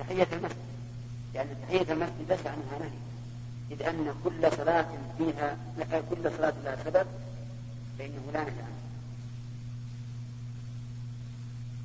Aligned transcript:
تحية 0.00 0.28
المسجد. 0.32 0.56
لأن 1.34 1.46
يعني 1.46 1.50
تحية 1.68 1.92
المسجد 1.92 2.28
ليس 2.28 2.46
عنها 2.46 2.78
نهي 2.78 2.90
إذ 3.70 3.82
أن 3.82 4.14
كل 4.24 4.56
صلاة 4.56 4.86
فيها 5.18 5.56
كل 6.10 6.30
صلاة 6.38 6.54
لها 6.64 6.76
سبب 6.84 7.06
فإنه 7.98 8.22
لا 8.32 8.40
نهي 8.40 8.62
عنه 8.62 8.80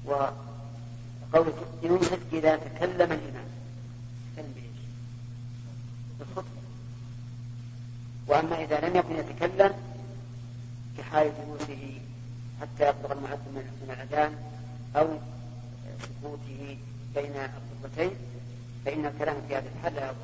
وقول 0.05 1.53
ينصت 1.83 2.19
إذا 2.33 2.55
تكلم 2.55 3.11
الإمام. 3.11 3.45
تكلم؟ 4.35 4.53
بالخطبة 6.19 6.49
وأما 8.27 8.63
إذا 8.63 8.79
لم 8.79 8.95
يكن 8.95 9.15
يتكلم 9.15 9.73
في 10.95 11.03
حال 11.03 11.31
جلوسه 11.37 11.99
حتى 12.61 12.89
يبلغ 12.89 13.11
المؤذن 13.11 13.53
من 13.53 13.91
الأذان 13.91 14.35
أو 14.95 15.07
سكوته 16.01 16.77
بين 17.15 17.31
الخطبتين 17.35 18.15
فإن 18.85 19.05
الكلام 19.05 19.35
في 19.47 19.55
هذه 19.55 19.67
الحال 19.77 19.93
لا 19.95 20.05
يضر. 20.05 20.15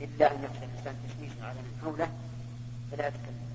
إلا 0.00 0.34
أن 0.34 0.44
يخشى 0.44 0.64
الإنسان 0.64 0.94
تشويش 1.08 1.32
على 1.42 1.58
من 1.60 1.78
حوله 1.82 2.08
فلا 2.90 3.06
يتكلم. 3.06 3.46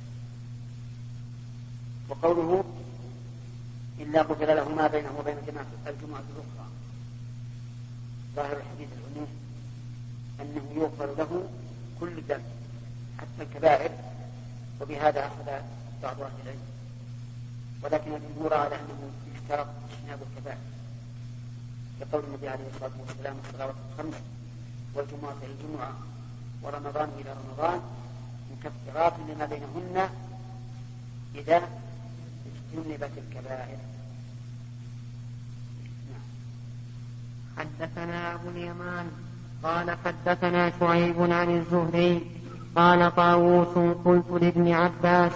وقوله 2.09 2.63
إلا 3.99 4.21
غفر 4.21 4.53
له 4.53 4.69
ما 4.69 4.87
بينه 4.87 5.19
وبين 5.19 5.35
جماعة 5.47 5.65
الجمعة 5.87 6.19
الأخرى. 6.19 6.69
ظاهر 8.35 8.57
الحديث 8.57 8.89
العموم 8.97 9.27
أنه 10.41 10.81
يغفر 10.81 11.15
له 11.15 11.49
كل 11.99 12.21
ذنب 12.21 12.45
حتى 13.17 13.41
الكبائر 13.41 13.91
وبهذا 14.81 15.27
أخذ 15.27 15.45
بعض 16.03 16.21
أهل 16.21 16.31
العلم. 16.43 16.67
ولكن 17.83 18.13
الجمهور 18.13 18.53
على 18.53 18.75
أنه 18.75 19.11
يشترط 19.35 19.67
اجتناب 19.91 20.19
الكبائر. 20.31 20.57
لقول 22.01 22.23
النبي 22.27 22.49
عليه 22.49 22.67
الصلاة 22.73 22.91
والسلام 22.99 23.35
الصلوات 23.45 23.75
الخمس 23.91 24.15
والجمعة 24.95 25.35
إلى 25.43 25.53
الجمعة 25.53 25.91
ورمضان 26.63 27.09
إلى 27.19 27.35
رمضان 27.41 27.79
مكفرات 28.51 29.13
لما 29.29 29.45
بينهن 29.45 30.09
إذا 31.35 31.61
اجتنبت 32.47 33.11
الكبائر. 33.17 33.77
حدثنا 37.57 38.33
أبو 38.33 38.49
اليمان 38.49 39.11
قال 39.63 39.97
حدثنا 40.05 40.71
شعيب 40.79 41.31
عن 41.31 41.57
الزهري 41.57 42.21
قال 42.75 43.15
طاووس 43.15 43.97
قلت 44.05 44.25
لابن 44.41 44.71
عباس 44.71 45.31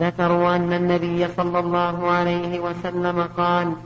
ذكروا 0.00 0.56
أن 0.56 0.72
النبي 0.72 1.28
صلى 1.36 1.58
الله 1.58 2.10
عليه 2.10 2.60
وسلم 2.60 3.22
قال 3.22 3.76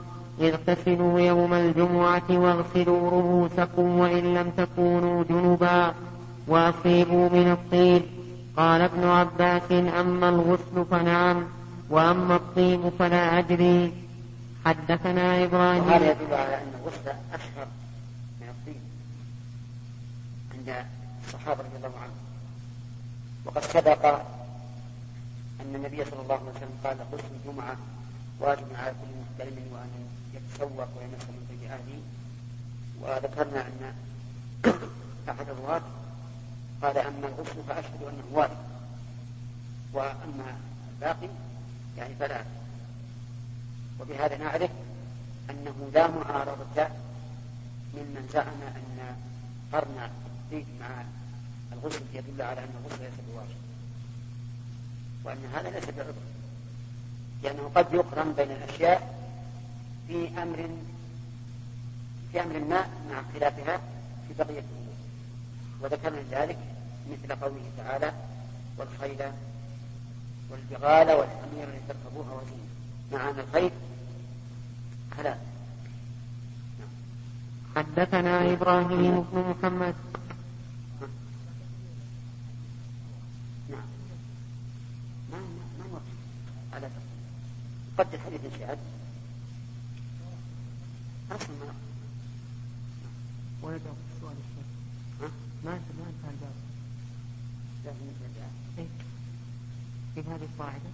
اغتسلوا 0.41 1.21
يوم 1.21 1.55
الجمعة 1.55 2.29
واغسلوا 2.31 3.11
رؤوسكم 3.11 3.99
وإن 3.99 4.35
لم 4.35 4.51
تكونوا 4.51 5.25
جنبا 5.25 5.95
وأصيبوا 6.49 7.29
من 7.29 7.53
الطيب. 7.53 8.03
قال 8.57 8.81
ابن 8.81 9.05
عباس 9.05 9.73
أما 9.73 10.29
الغسل 10.29 10.85
فنعم 10.91 11.47
وأما 11.91 12.37
الطيب 12.37 12.89
فلا 12.99 13.39
أدري. 13.39 13.93
حدثنا 14.65 15.45
إبراهيم. 15.45 15.85
وهذا 15.87 16.11
يدل 16.11 16.35
على 16.35 16.55
أن 16.55 16.73
الغسل 16.81 17.09
أشهر 17.35 17.67
من 18.41 18.49
الطيب 18.49 18.83
عند 20.55 20.85
الصحابة 21.27 21.61
رضي 21.61 21.77
الله 21.77 21.99
عنهم. 22.03 22.21
وقد 23.45 23.63
سبق 23.63 24.05
أن 25.61 25.75
النبي 25.75 26.05
صلى 26.05 26.23
الله 26.23 26.35
عليه 26.35 26.51
وسلم 26.57 26.75
قال 26.85 26.97
غسل 27.13 27.25
الجمعة 27.45 27.77
واجب 28.41 28.67
على 28.75 28.91
كل 28.91 29.13
محترم 29.23 29.57
وأن 29.73 29.93
يتسوق 30.35 30.89
ويمس 30.99 31.25
من 31.29 31.43
أهله 31.73 32.01
وذكرنا 33.01 33.67
أن 33.67 33.95
أحد 35.29 35.49
الرواة 35.49 35.83
قال 36.83 36.99
أما 36.99 37.29
الغسل 37.29 37.63
فأشهد 37.69 38.03
أنه 38.03 38.25
واجب 38.33 38.57
وأما 39.93 40.57
الباقي 40.95 41.29
يعني 41.99 42.15
فلا. 42.15 42.45
وبهذا 44.01 44.37
نعرف 44.37 44.71
أنه 45.51 45.91
لا 45.95 46.07
معارضة 46.07 46.89
ممن 47.95 48.29
زعم 48.33 48.63
أن 48.77 49.17
قرن 49.73 50.11
الطيب 50.11 50.67
مع 50.81 51.05
الغسل 51.73 52.03
يدل 52.15 52.43
على 52.43 52.61
أن 52.61 52.71
الغسل 52.85 53.03
ليس 53.03 53.15
بواجب. 53.33 53.57
وأن 55.25 55.45
هذا 55.55 55.71
ليس 55.71 55.85
بعذر. 55.85 56.15
لأنه 57.43 57.71
قد 57.75 57.95
يقرن 57.95 58.33
بين 58.33 58.51
الأشياء 58.51 59.22
في 60.13 60.43
أمر 60.43 60.69
في 62.33 62.43
أمر 62.43 62.59
ما 62.59 62.87
مع 63.11 63.21
اختلافها 63.21 63.81
في 64.29 64.35
بقية 64.39 64.59
الأمور. 64.59 64.95
وذكرنا 65.81 66.23
ذلك 66.31 66.59
مثل 67.11 67.35
قوله 67.35 67.71
تعالى 67.77 68.13
والخيل 68.79 69.33
والبغال 70.51 71.11
والحمير 71.11 71.69
لتركبوها 71.69 72.33
وزينة. 72.33 72.69
مع 73.13 73.31
أن 73.31 73.39
الخيل؟ 73.39 73.71
حلال 75.17 75.39
حدثنا 77.77 78.53
إبراهيم 78.53 79.21
بن 79.21 79.55
محمد. 79.59 79.95
نعم. 83.71 83.81
ما 85.33 85.39
ما 85.39 85.85
ما 85.93 86.01
على 86.73 86.89
قد 87.99 88.15
الحديث 88.15 88.41
شاذ. 88.59 88.79
أصلا 91.37 91.57
ما 91.61 91.75
ولا 93.63 93.77
السؤال 93.77 94.37
الشيخ 94.45 95.33
ما 95.65 95.75
انت 95.75 95.89
ما 95.99 96.05
انتهى 96.09 96.31
الباب 96.31 96.55
لازم 97.85 97.99
ينتهي 98.09 98.27
الباب 98.27 98.51
إيه؟ 98.79 100.35
هذه 100.35 100.45
القاعدة 100.55 100.91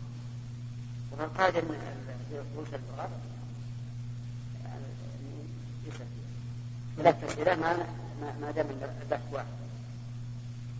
والقاعدة 1.10 1.60
غسل 2.56 2.74
البغال 2.74 3.10
يسأل 5.86 6.06
ولا 6.98 7.10
تسأله 7.10 7.56
ما 7.56 7.86
ما 8.40 8.50
دام 8.50 8.66
اللف 8.70 9.22
واحد. 9.32 9.46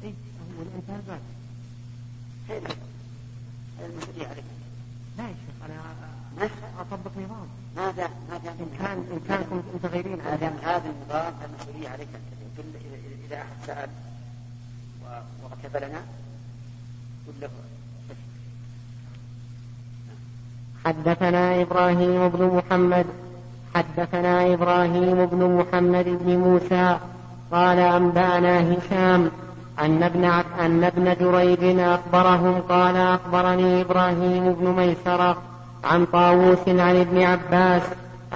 اي 0.05 0.15
هو 0.59 0.63
انتهى 0.77 0.97
الباب. 0.97 1.21
هذا 2.49 2.77
المسؤولية 3.81 4.27
عليك. 4.27 4.45
لا 5.19 5.29
يا 5.29 5.35
شيخ 5.35 5.65
أنا 5.65 6.18
أطبق 6.81 7.11
نظام. 7.16 7.49
ماذا 7.77 8.09
ماذا؟ 8.31 8.50
إن 8.61 8.71
كان 8.78 8.99
إن 9.12 9.21
كان 9.28 9.41
كنتم 9.50 9.69
متغيرين. 9.75 10.19
ما 10.25 10.37
دام 10.37 10.53
هذا 10.62 10.83
النظام 10.91 11.33
فالمسؤولية 11.41 11.89
عليك 11.89 12.09
أنت. 12.15 12.66
اذا 13.27 13.37
أحد 13.37 13.56
سأل 13.66 13.89
وكتب 15.44 15.77
لنا 15.77 16.00
قل 17.27 17.34
له. 17.41 17.49
حدثنا 20.84 21.62
إبراهيم 21.62 22.28
بن 22.28 22.44
محمد. 22.56 23.06
حدثنا 23.75 24.55
إبراهيم 24.55 25.27
بن 25.27 25.56
محمد 25.59 26.05
بن 26.05 26.37
موسى. 26.38 26.99
قال 27.53 27.78
أنبأنا 27.78 28.72
هشام. 28.72 29.31
أن 29.78 30.03
ابن 30.03 30.25
أن 30.65 30.84
ابن 30.84 31.15
جريج 31.21 31.78
أخبرهم. 31.78 32.61
قال 32.61 32.97
أخبرني 32.97 33.81
إبراهيم 33.81 34.53
بن 34.53 34.67
ميسرة. 34.69 35.43
عن 35.84 36.06
طاووس 36.06 36.69
عن 36.69 36.97
ابن 36.97 37.22
عباس 37.22 37.83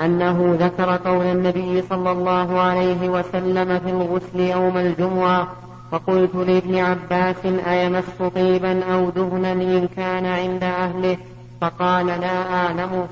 أنه 0.05 0.57
ذكر 0.61 0.97
قول 0.97 1.27
النبي 1.27 1.83
صلى 1.83 2.11
الله 2.13 2.61
عليه 2.61 3.09
وسلم 3.09 3.79
في 3.79 3.91
الغسل 3.91 4.41
يوم 4.41 4.77
الجمعة 4.77 5.57
فقلت 5.91 6.35
لابن 6.35 6.79
عباس 6.79 7.47
أيمس 7.67 8.05
طيبا 8.35 8.85
أو 8.85 9.11
دهنا 9.11 9.53
إن 9.53 9.89
كان 9.97 10.27
عند 10.27 10.63
أهله؟ 10.63 11.19
فقال 11.61 12.07
لا 12.07 12.55
أعلمه 12.55 13.09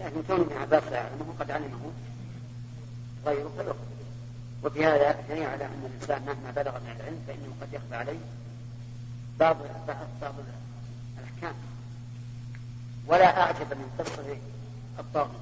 لكن 0.00 0.22
كون 0.26 0.40
ابن 0.40 0.56
عباس 0.56 0.82
لا 0.90 0.96
يعلمه 0.96 1.26
قد 1.40 1.50
علمه 1.50 1.78
غيره 3.26 3.50
فيخبر 3.56 3.74
وفي 4.64 4.86
هذا 4.86 5.16
دليل 5.28 5.46
على 5.46 5.64
أن 5.64 5.70
الإنسان 5.86 6.22
مهما 6.26 6.50
بلغ 6.56 6.72
من 6.72 6.90
العلم 7.00 7.18
فإنه 7.26 7.52
قد 7.62 7.72
يخفى 7.72 7.94
عليه 7.94 8.18
بعض 9.40 9.56
بعض 10.22 10.34
الأحكام. 11.18 11.54
ولا 13.08 13.40
أعجب 13.42 13.74
من 13.74 13.90
قصة 13.98 14.36
الطاغي 14.98 15.38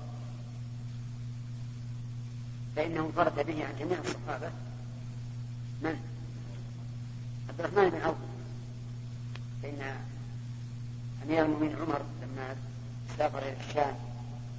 فإنه 2.77 3.07
انفرد 3.07 3.47
به 3.47 3.65
عن 3.65 3.77
جميع 3.79 3.99
الصحابة. 3.99 4.51
من؟ 5.83 6.01
عبد 7.49 7.61
الرحمن 7.61 7.91
بن 7.91 8.01
عوف. 8.01 8.17
فإن 9.63 9.97
أمير 11.23 11.45
المؤمنين 11.45 11.77
عمر 11.77 12.01
لما 12.23 12.57
سافر 13.19 13.39
إلى 13.39 13.57
الشام 13.69 13.95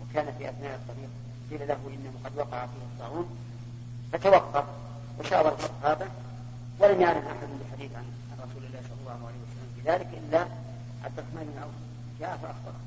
وكان 0.02 0.34
في 0.38 0.50
أثناء 0.50 0.76
الطريق 0.76 1.10
قيل 1.50 1.68
له 1.68 1.78
إنه 1.88 2.14
قد 2.26 2.38
وقع 2.38 2.66
فيه 2.66 2.82
الطاعون 2.94 3.38
فتوقف 4.12 4.66
وشاور 5.20 5.54
الصحابة 5.54 6.08
ولم 6.80 7.02
يعلم 7.02 7.28
أحد 7.28 7.48
بالحديث 7.60 7.96
عن 7.96 8.06
رسول 8.40 8.64
الله 8.66 8.82
صلى 8.82 9.00
الله 9.02 9.28
عليه 9.28 9.38
وسلم 9.38 9.70
في 9.76 9.92
ذلك 9.92 10.08
إلا 10.24 10.40
عبد 11.04 11.20
الرحمن 11.20 11.52
بن 11.54 11.62
عوف. 11.62 11.74
جاء 12.20 12.38
فأخبره. 12.38 12.87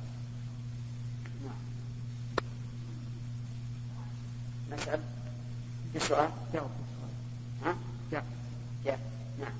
نسأل. 4.72 5.00
في 5.93 5.99
السؤال؟ 5.99 6.31
جاوب 6.55 6.70
ها؟ 7.64 7.75
جاء 8.12 8.25
جاء 8.84 8.99
نعم. 9.40 9.52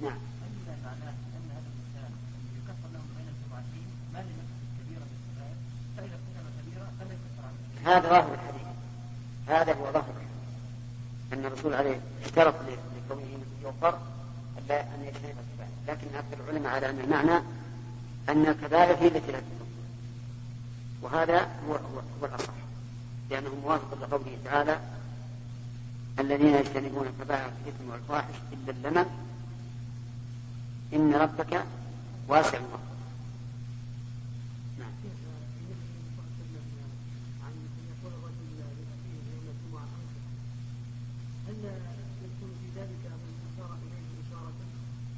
نعم. 0.00 0.18
هذا 7.84 8.08
ظاهر 8.08 8.34
الحديث. 8.34 8.62
هذا 9.46 9.72
هو 9.72 9.92
ظاهر 9.92 10.04
الحديث. 10.10 10.32
أن 11.32 11.44
الرسول 11.44 11.74
عليه 11.74 12.00
اشترط 12.24 12.54
لكونه 13.08 13.22
يغفر 13.62 13.98
أن 14.70 15.04
يجتنب 15.04 15.34
الكبائر 15.38 15.70
لكن 15.88 16.06
أكثر 16.16 16.44
العلماء 16.44 16.72
على 16.72 16.90
أن 16.90 17.00
المعنى 17.00 17.42
أن 18.28 18.46
الكبائر 18.46 18.96
هي 18.96 19.08
التي 19.08 19.32
لا 19.32 19.38
تكفر 19.38 19.61
وهذا 21.02 21.40
هو, 21.68 21.74
هو, 22.20 22.26
الأصح 22.26 22.52
لأنه 23.30 23.54
موافق 23.62 23.98
لقوله 24.02 24.38
تعالى 24.44 24.80
الذين 26.18 26.54
يجتنبون 26.54 27.06
كبائر 27.20 27.52
الإثم 27.64 27.90
والفواحش 27.90 28.34
إلا 28.52 28.70
اللمم 28.88 29.06
إن 30.92 31.14
ربك 31.14 31.64
واسع 32.28 32.58
المغفرة 32.58 32.92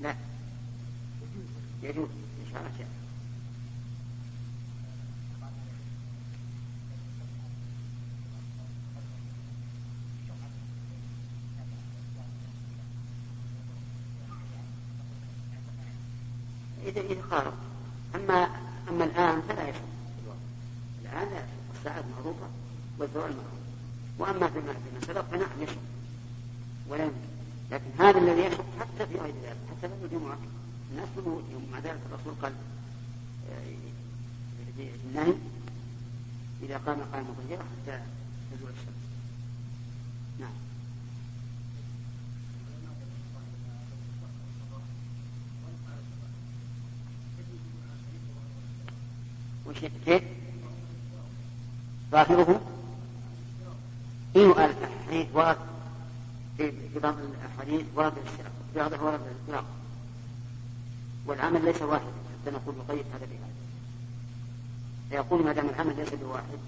لا. 0.00 0.14
يجوز 1.82 2.08
إشارة 2.48 2.70
شيء 2.78 2.86
إذا 16.96 17.23
قارب 17.31 17.52
أما 18.14 18.49
أما 18.88 19.05
الآن 19.05 19.43
فلا 19.49 19.69
يشق 19.69 19.85
الآن 21.02 21.29
لا 21.85 22.02
معروفة 22.17 22.46
والزوال 22.99 23.31
معروف 23.31 23.64
وأما 24.19 24.49
فيما 24.50 24.73
فيما 24.73 25.00
سبق 25.06 25.25
فنعم 25.31 25.62
يشق 25.62 25.79
ولا 26.88 27.05
يمكن. 27.05 27.17
لكن 27.70 27.85
هذا 27.99 28.19
الذي 28.19 28.41
يشق 28.41 28.64
حتى 28.81 29.06
في 29.06 29.19
غير 29.19 29.35
ذلك 29.43 29.56
حتى 29.70 29.88
في 29.88 30.05
الجمعة 30.05 30.38
الناس 30.91 31.08
يوم 31.52 31.67
مع 31.73 31.79
ذلك 31.79 32.00
الرسول 32.12 32.35
قال 32.43 32.52
آه، 33.50 33.75
النهي 35.05 35.35
إذا 36.62 36.76
قام 36.76 37.00
قام 37.12 37.25
ظهيرة 37.25 37.62
حتى 37.62 38.00
تزول 38.50 38.70
الشمس. 38.70 38.94
نعم 40.41 40.52
وش 49.63 49.63
كيف؟ 49.81 50.23
ظاهره 52.12 52.61
إيه 54.37 54.65
الحديث 54.65 55.26
ورد 55.35 55.56
في 56.56 56.73
بعض 57.03 57.15
الحديث 57.44 57.87
ورد 57.94 58.12
في 58.12 58.79
بعضها 58.79 59.00
ورد 59.00 59.21
الاطلاق 59.21 59.65
والعمل 61.26 61.65
ليس 61.65 61.82
واحد 61.82 62.03
حتى 62.43 62.50
نقول 62.50 62.75
نقيد 62.79 63.05
هذا 63.15 63.26
بهذا 63.26 63.55
فيقول 65.11 65.44
ما 65.44 65.53
دام 65.53 65.69
العمل 65.69 65.97
ليس 65.97 66.15
بواحد 66.15 66.59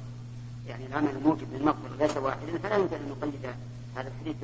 يعني 0.68 0.86
العمل 0.86 1.10
الموجب 1.10 1.52
للمغفرة 1.52 1.96
ليس 1.98 2.16
واحدا 2.16 2.58
فلا 2.62 2.76
يمكن 2.76 2.96
أن 2.96 3.08
نقيد 3.08 3.46
هذا 3.96 4.08
الحديث 4.08 4.36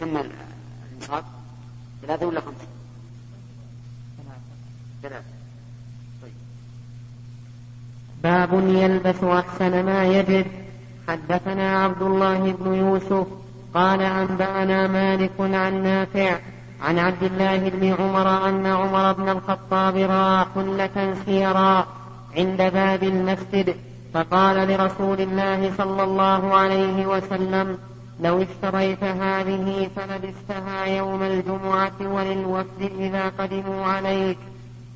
كم 0.00 0.16
الإنصاف؟ 0.16 1.24
ثلاثة 2.02 2.26
ولا 2.26 2.40
خمسة؟ 2.40 2.66
طيب. 6.22 6.32
باب 8.22 8.68
يلبس 8.68 9.24
أحسن 9.24 9.86
ما 9.86 10.04
يجد. 10.04 10.46
حدثنا 11.08 11.84
عبد 11.84 12.02
الله 12.02 12.52
بن 12.52 12.74
يوسف 12.74 13.26
قال 13.74 14.02
أنبأنا 14.02 14.86
مالك 14.86 15.32
عن 15.40 15.82
نافع 15.82 16.38
عن 16.82 16.98
عبد 16.98 17.22
الله 17.22 17.68
بن 17.68 17.92
عمر 17.92 18.48
أن 18.48 18.66
عمر 18.66 19.12
بن 19.12 19.28
الخطاب 19.28 19.96
رأى 19.96 20.46
حلة 20.54 21.14
سيرا 21.26 21.86
عند 22.36 22.56
باب 22.56 23.02
المسجد. 23.02 23.76
فقال 24.14 24.68
لرسول 24.68 25.20
الله 25.20 25.72
صلى 25.78 26.02
الله 26.02 26.54
عليه 26.54 27.06
وسلم 27.06 27.78
لو 28.20 28.42
اشتريت 28.42 29.04
هذه 29.04 29.90
فلبستها 29.96 30.84
يوم 30.84 31.22
الجمعة 31.22 31.92
وللوفد 32.00 32.90
إذا 32.98 33.28
قدموا 33.28 33.84
عليك. 33.84 34.38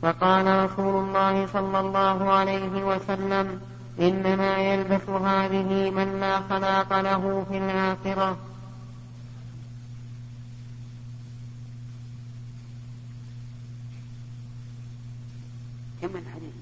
فقال 0.03 0.65
رسول 0.65 1.05
الله 1.05 1.47
صلى 1.47 1.81
الله 1.81 2.31
عليه 2.33 2.85
وسلم 2.85 3.61
إنما 4.01 4.59
يلبس 4.59 5.09
هذه 5.09 5.91
من 5.91 6.21
لا 6.21 6.41
خلاق 6.41 7.01
له 7.01 7.47
في 7.51 7.59
الآخرة. 7.59 8.37
كم 16.03 16.13
من 16.13 16.60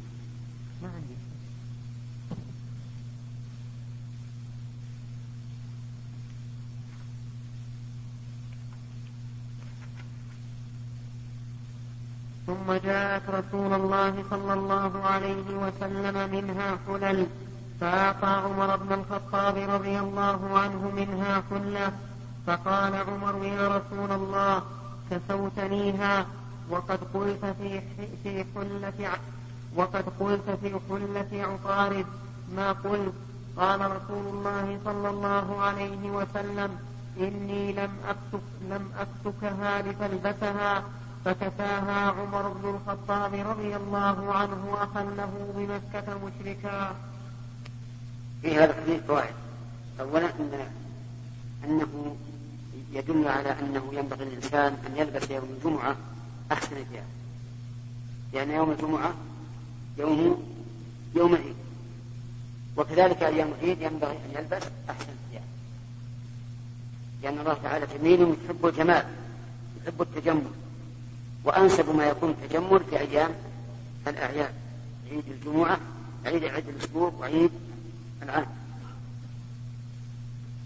ثم 12.49 12.73
جاءت 12.73 13.23
رسول 13.31 13.73
الله 13.73 14.25
صلى 14.31 14.53
الله 14.55 14.93
عليه 15.05 15.49
وسلم 15.63 16.17
منها 16.37 16.69
حلل 16.87 17.27
فأعطى 17.81 18.27
عمر 18.45 18.77
بن 18.77 18.93
الخطاب 18.93 19.57
رضي 19.75 19.99
الله 19.99 20.59
عنه 20.59 20.83
منها 20.97 21.43
حلة 21.51 21.93
فقال 22.47 22.93
عمر 23.09 23.45
يا 23.45 23.69
رسول 23.77 24.13
الله 24.13 24.63
كسوتنيها 25.11 26.27
وقد 26.71 26.99
قلت 27.15 27.45
في 27.59 27.81
في 28.23 28.45
حلة 28.55 29.01
وقد 29.77 30.05
قلت 30.21 30.49
في 30.63 30.71
حلة 30.89 31.31
عطارد 31.33 32.07
ما 32.57 32.73
قلت؟ 32.73 33.15
قال 33.57 33.81
رسول 33.81 34.25
الله 34.35 34.79
صلى 34.85 35.09
الله 35.11 35.61
عليه 35.61 36.11
وسلم 36.11 36.71
إني 37.21 37.73
لم 37.73 37.93
أكتك 38.09 38.47
لم 38.71 38.85
أكتكها 39.05 39.83
لتلبسها 39.83 40.83
فكفاها 41.25 42.11
عمر 42.11 42.49
بن 42.49 42.69
الخطاب 42.69 43.35
رضي 43.35 43.77
الله 43.77 44.33
عنه 44.33 44.77
أخله 44.83 45.53
بمكة 45.57 46.19
مشركا. 46.19 46.95
في 48.43 48.57
هذا 48.57 48.71
الحديث 48.79 49.03
فوائد. 49.03 49.35
أولا 50.01 50.27
أن 50.27 50.69
أنه 51.65 52.17
يدل 52.93 53.29
على 53.29 53.49
أنه 53.61 53.91
ينبغي 53.93 54.25
للإنسان 54.25 54.77
أن 54.87 54.97
يلبس 54.97 55.31
يوم 55.31 55.45
الجمعة 55.45 55.97
أحسن 56.53 56.77
الثياب 56.77 57.05
لأن 58.33 58.51
يوم 58.51 58.71
الجمعة 58.71 59.15
يوم 59.99 60.43
يوم 61.15 61.35
العيد 61.35 61.57
وكذلك 62.77 63.23
أيام 63.23 63.49
العيد 63.49 63.83
ينبغي 63.83 64.17
أن 64.17 64.31
يلبس 64.35 64.63
أحسن 64.91 65.13
الثياب 65.25 65.45
لأن 67.23 67.39
الله 67.39 67.55
تعالى 67.55 67.87
جميل 67.99 68.37
يحب 68.45 68.67
الجمال 68.67 69.07
يحب 69.83 70.03
التجمل 70.03 70.51
وأنسب 71.49 71.97
ما 71.97 72.07
يكون 72.07 72.31
التجمل 72.31 72.85
في 72.91 73.01
أيام 73.01 73.31
الأعياد. 74.07 74.53
عيد 75.11 75.25
الجمعة 75.29 75.79
عيد 76.27 76.45
عيد 76.45 76.69
الأسبوع 76.69 77.13
وعيد 77.21 77.51
العام. 78.23 78.47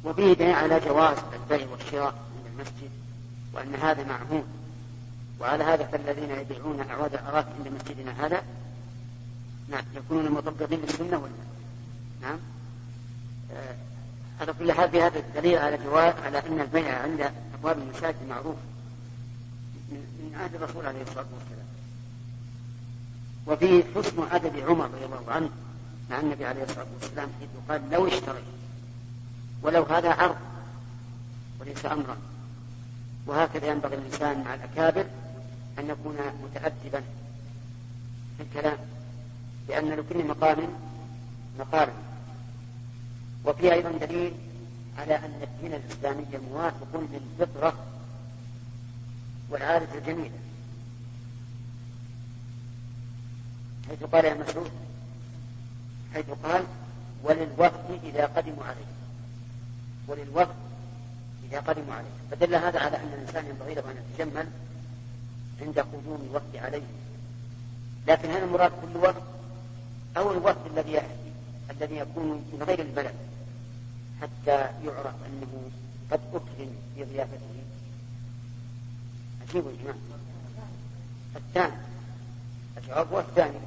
وفيه 0.05 0.33
دليل 0.33 0.55
على 0.55 0.81
جواز 0.81 1.17
البيع 1.33 1.69
والشراء 1.69 2.15
عند 2.37 2.47
المسجد 2.55 2.91
وأن 3.53 3.75
هذا 3.75 4.05
معهود 4.05 4.45
وعلى 5.41 5.65
هذا 5.65 5.85
فالذين 5.85 6.31
يبيعون 6.31 6.81
أعواد 6.91 7.15
الأراك 7.15 7.47
عند 7.59 7.69
مسجدنا 7.69 8.27
هذا 8.27 8.43
نعم 9.69 9.85
يكونون 9.97 10.33
مطبقين 10.33 10.81
للسنة 10.81 11.19
ولا 11.19 11.33
نعم. 12.23 12.39
آه 13.53 13.75
على 14.41 14.53
كل 14.53 14.73
حال 14.73 14.91
في 14.91 15.03
هذا 15.03 15.19
الدليل 15.19 15.59
على 15.59 15.79
جواز 15.85 16.15
على 16.25 16.39
أن 16.39 16.61
البيع 16.61 17.03
عند 17.03 17.33
أبواب 17.55 17.79
المساجد 17.79 18.17
معروف. 18.29 18.57
من 20.33 20.39
عهد 20.39 20.55
الرسول 20.55 20.87
عليه 20.87 21.03
الصلاة 21.03 21.27
والسلام. 21.35 21.67
وفيه 23.47 23.85
حسن 23.95 24.23
أدب 24.33 24.57
عمر 24.69 24.85
رضي 24.85 25.05
الله 25.05 25.25
عنه 25.29 25.51
مع 26.11 26.21
النبي 26.21 26.45
عليه 26.47 26.63
الصلاة 26.63 26.87
والسلام 27.01 27.29
حيث 27.41 27.49
قال 27.69 27.91
لو 27.91 28.07
اشتريت 28.07 28.45
ولو 29.63 29.83
هذا 29.83 30.11
عرض 30.13 30.37
وليس 31.61 31.87
أمرا. 31.87 32.17
وهكذا 33.27 33.67
ينبغي 33.67 33.95
الإنسان 33.95 34.45
مع 34.45 34.55
الأكابر 34.55 35.07
أن 35.79 35.91
يكون 35.91 36.17
متأدبا 36.45 37.03
في 38.37 38.43
الكلام 38.43 38.79
لأن 39.69 39.89
لكل 39.89 40.27
مقام 40.27 40.59
مقالا 41.59 41.93
وفي 43.45 43.73
أيضا 43.73 43.91
دليل 43.91 44.33
على 44.99 45.17
أن 45.17 45.43
الدين 45.43 45.75
الإسلامي 45.75 46.25
موافق 46.51 47.03
للفطرة 47.13 47.75
والعادة 49.63 49.99
الجميلة 49.99 50.39
حيث 53.89 54.05
قال 54.05 54.25
يا 54.25 54.35
مسعود 54.35 54.71
حيث 56.15 56.27
قال 56.45 56.65
وللوفد 57.25 58.01
إذا 58.05 58.27
قدموا 58.27 58.65
عليه. 58.65 58.93
وللوفد 60.09 60.55
إذا 61.51 61.61
قدموا 61.61 61.95
عليه. 61.95 62.11
فدل 62.31 62.55
هذا 62.55 62.81
على 62.81 62.97
أن 62.97 63.13
الإنسان 63.13 63.47
ينبغي 63.47 63.75
له 63.75 63.83
أن 63.91 63.97
يتجمل 63.97 64.47
عند 65.61 65.79
قدوم 65.79 66.29
الوفد 66.31 66.57
عليه. 66.57 66.87
لكن 68.07 68.31
هل 68.31 68.43
المراد 68.43 68.71
كل 68.71 68.97
وفد 68.97 69.23
أو 70.17 70.33
الوفد 70.33 70.67
الذي 70.77 71.01
الذي 71.71 71.97
يكون 71.97 72.45
من 72.53 72.63
غير 72.63 72.81
البلد 72.81 73.15
حتى 74.23 74.57
يعرف 74.85 75.15
أنه 75.27 75.71
قد 76.11 76.21
أكرم 76.35 76.77
في 76.95 77.05
عجيب 79.53 79.65
يا 79.87 79.95
الثاني 81.37 81.77
الجواب 82.79 83.13
هو 83.13 83.21
الثاني 83.21 83.59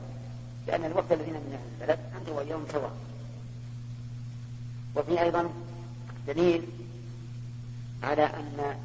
لأن 0.68 0.86
الوفد 0.86 1.12
الذين 1.12 1.34
من 1.34 1.60
البلد 1.82 2.00
أنت 2.16 2.30
وإياهم 2.30 2.66
سواء 2.72 2.92
وفي 4.96 5.22
أيضا 5.22 5.50
دليل 6.28 6.66
على 8.04 8.24
أن 8.24 8.76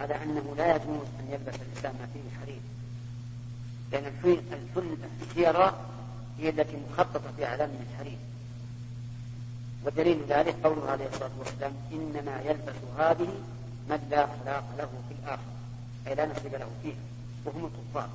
على 0.00 0.22
أنه 0.22 0.54
لا 0.56 0.76
يجوز 0.76 1.06
أن 1.20 1.28
يلبس 1.30 1.54
الإنسان 1.54 1.92
ما 2.00 2.08
فيه 2.12 2.40
حرير. 2.40 2.60
لأن 3.92 4.06
الحل 4.52 4.96
السيرة 5.22 5.80
هي 6.38 6.48
التي 6.48 6.76
مخططة 6.76 7.32
في 7.36 7.46
أعلام 7.46 7.68
من 7.68 7.86
الحرير. 7.92 8.18
ودليل 9.84 10.24
ذلك 10.28 10.56
قوله 10.64 10.90
عليه 10.90 11.06
الصلاة 11.06 11.30
والسلام 11.38 11.72
إنما 11.92 12.40
يلبس 12.40 12.74
هذه 12.98 13.28
من 13.90 14.08
لا 14.10 14.26
خلاق 14.26 14.64
له 14.78 14.88
في 15.08 15.14
الآخرة. 15.22 15.59
أي 16.10 16.14
لا 16.14 16.26
نصيب 16.26 16.54
له 16.54 16.68
فيها 16.82 16.96
وهم 17.44 17.64
الكفار. 17.64 18.08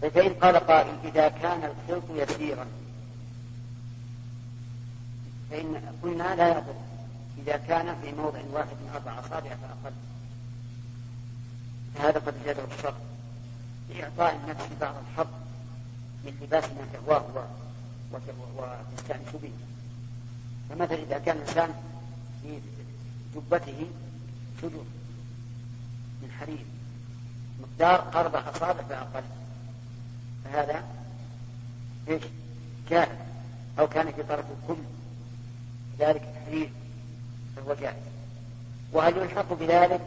فإن 0.00 0.34
قال 0.34 0.56
قائل 0.56 0.94
إذا 1.04 1.28
كان 1.28 1.64
الخلط 1.64 2.04
يسيرا 2.10 2.66
فإن 5.50 5.94
قلنا 6.02 6.34
لا 6.34 6.48
يضر. 6.48 6.74
إذا 7.38 7.56
كان 7.56 7.96
في 8.02 8.12
موضع 8.12 8.40
واحد 8.52 8.68
من 8.68 8.90
أربع 8.94 9.20
أصابع 9.20 9.50
فأقل. 9.50 9.94
فهذا 11.94 12.18
قد 12.18 12.34
زاده 12.44 12.64
الشر 12.78 12.94
لإعطاء 13.90 14.36
النفس 14.36 14.68
بعض 14.80 14.94
الحظ 15.10 15.26
من 16.24 16.38
لباس 16.42 16.64
ما 16.64 16.86
تهواه 16.92 17.48
وتستأنس 18.12 19.42
به. 19.42 19.52
فمثلا 20.70 21.02
إذا 21.02 21.18
كان 21.18 21.36
الإنسان 21.36 21.74
في 22.42 22.58
جبته 23.34 23.86
شجر 24.62 24.84
من 26.22 26.30
حرير 26.40 26.64
مقدار 27.60 28.20
أربع 28.20 28.38
أصابع 28.38 28.82
فأقل 28.82 29.24
فهذا 30.44 30.84
إيش؟ 32.08 32.22
كان 32.90 33.08
أو 33.78 33.88
كان 33.88 34.12
في 34.12 34.22
طرف 34.22 34.44
الكل. 34.50 34.82
ذلك 35.98 36.22
التحرير 36.22 36.70
فهو 37.56 37.74
جائز 37.74 38.02
وهل 38.92 39.16
يلحق 39.16 39.52
بذلك؟ 39.52 40.00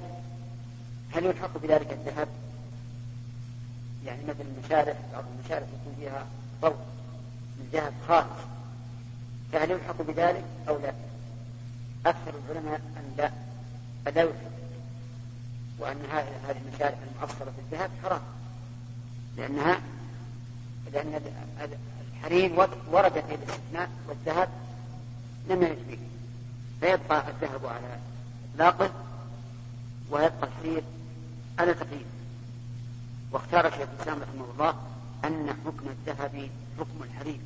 هل 1.13 1.25
يلحق 1.25 1.57
بذلك 1.57 1.91
الذهب؟ 1.93 2.27
يعني 4.05 4.23
مثل 4.23 4.41
المشارف 4.41 4.97
بعض 5.13 5.23
المشارف 5.35 5.67
يكون 5.67 5.95
فيها 5.99 6.25
ضوء 6.61 6.77
من 7.59 7.69
ذهب 7.73 7.93
خالص. 8.07 8.43
فهل 9.51 9.71
يلحق 9.71 10.01
بذلك 10.01 10.45
أو 10.67 10.77
لا؟ 10.77 10.93
أكثر 12.05 12.33
العلماء 12.49 12.81
أن 12.97 13.13
لا. 13.17 13.31
يلحق 14.07 14.53
وأن 15.79 15.97
هذه 16.11 16.57
المشارف 16.67 16.97
المعصرة 17.15 17.51
في 17.51 17.59
الذهب 17.75 17.89
حرام. 18.03 18.21
لأنها 19.37 19.81
لأن 20.93 21.21
الحرير 22.17 22.53
ورد 22.91 23.11
في 23.11 23.35
الاستثناء 23.35 23.89
والذهب 24.07 24.49
لم 25.49 25.63
يرد 25.63 25.99
فيبقى 26.79 27.29
الذهب 27.29 27.65
على 27.65 27.97
إطلاقه 28.53 28.91
ويبقى 30.09 30.47
الحرير 30.47 30.83
على 31.59 31.73
تقييده 31.73 32.05
واختار 33.31 33.71
شيخ 33.71 33.87
الإسلام 33.95 34.21
رحمه 34.21 34.45
الله 34.53 34.75
أن 35.25 35.55
حكم 35.65 35.87
الذهب 35.89 36.49
حكم 36.79 37.03
الحرير. 37.03 37.39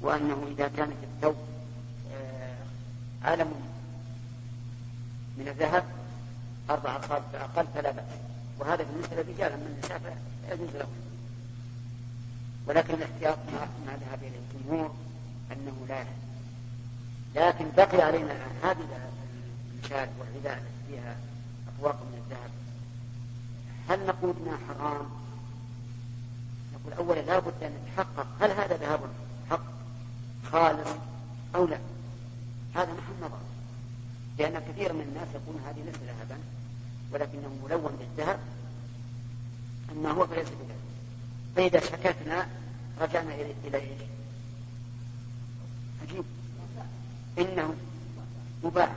وأنه 0.00 0.46
إذا 0.52 0.68
كان 0.68 0.88
في 0.88 1.06
الثوب 1.16 1.36
آه، 2.12 2.56
علم 3.24 3.52
من 5.36 5.48
الذهب 5.48 5.84
أربع 6.70 6.98
أصابع 6.98 7.22
فأقل 7.32 7.66
فلا 7.74 7.90
بأس. 7.90 8.04
وهذا 8.58 8.84
بالنسبة 8.84 9.16
للرجال 9.16 9.52
أما 9.52 9.66
النساء 9.66 10.18
فيجوز 10.48 10.76
لهم. 10.76 10.92
ولكن 12.66 12.94
الاحتياط 12.94 13.38
ما 13.86 13.92
ذهب 13.92 14.18
اليه 14.22 14.40
الجمهور 14.54 14.94
أنه 15.52 15.86
لا 15.88 16.04
لكن 17.34 17.70
بقي 17.76 18.02
علينا 18.02 18.34
هذه 18.62 18.86
المشاة 19.74 20.08
والعداء 20.18 20.58
التي 20.58 20.86
فيها 20.88 21.16
اطواق 21.68 21.94
من 21.94 22.22
الذهب. 22.24 22.50
هل 23.88 24.06
نقول 24.06 24.34
إنها 24.40 24.58
حرام؟ 24.68 25.06
نقول 26.74 26.92
أولا 26.92 27.20
لا 27.20 27.38
بد 27.38 27.62
أن 27.62 27.72
نتحقق 27.82 28.26
هل 28.40 28.50
هذا 28.50 28.76
ذهب 28.76 29.00
حق 29.50 29.62
خالص 30.52 30.88
أو 31.54 31.66
لا؟ 31.66 31.78
هذا 32.74 32.92
لأن 34.38 34.58
كثير 34.58 34.92
من 34.92 35.00
الناس 35.00 35.28
يقولون 35.34 35.62
هذه 35.66 35.84
ليس 35.84 35.96
ذهبا 35.96 36.38
ولكنه 37.12 37.58
ملون 37.64 37.96
بالذهب 37.96 38.38
أما 39.92 40.10
هو 40.10 40.26
فليس 40.26 40.48
بذهب 40.48 40.76
فإذا 41.56 41.80
شككنا 41.80 42.46
رجعنا 43.00 43.34
إلى 43.64 43.78
إيش؟ 43.78 44.00
عجيب. 46.02 46.24
إنه 47.38 47.74
مباح. 48.64 48.92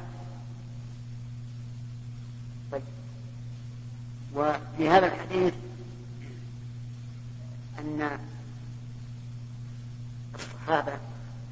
طيب. 2.71 2.81
وفي 4.35 4.89
هذا 4.89 5.07
الحديث 5.07 5.53
أن 7.79 8.19
الصحابة 10.35 10.93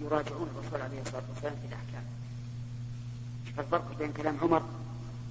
يراجعون 0.02 0.50
الرسول 0.56 0.82
عليه 0.82 1.02
الصلاة 1.02 1.24
والسلام 1.30 1.56
في 1.62 1.68
الأحكام. 1.68 2.04
فالفرق 3.58 3.98
بين 4.00 4.14
كلام 4.14 4.38
عمر 4.42 4.62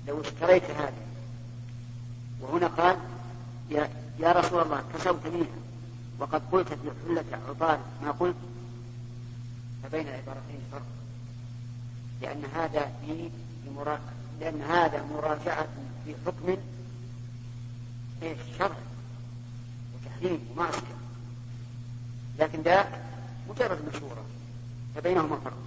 لو 0.09 0.21
اشتريت 0.21 0.71
هذا. 0.71 1.07
وهنا 2.41 2.67
قال 2.67 2.97
يا, 3.71 3.91
يا 4.19 4.33
رسول 4.33 4.63
الله 4.63 4.85
كسوت 4.95 5.27
منها. 5.27 5.47
وقد 6.19 6.43
قلت 6.53 6.69
في 6.69 6.91
حلة 7.07 7.25
عطار 7.49 7.79
ما 8.03 8.11
قلت. 8.11 8.37
فبين 9.83 10.09
العبارتين 10.09 10.61
فرق. 10.73 10.87
لأن 12.23 12.45
هذا 12.55 12.93
في 13.01 13.31
مرا... 13.77 14.01
لأن 14.41 14.63
هذا 14.63 15.05
مراجعة 15.05 15.67
في 16.05 16.15
حكم 16.27 16.57
إيش؟ 18.23 18.39
شرع 18.59 18.77
وتحريم 19.95 20.41
ومعصية 20.53 20.97
لكن 22.39 22.63
ذاك 22.63 23.03
مجرد 23.49 23.79
مشورة. 23.95 24.25
فبينهما 24.95 25.37
فرق. 25.45 25.66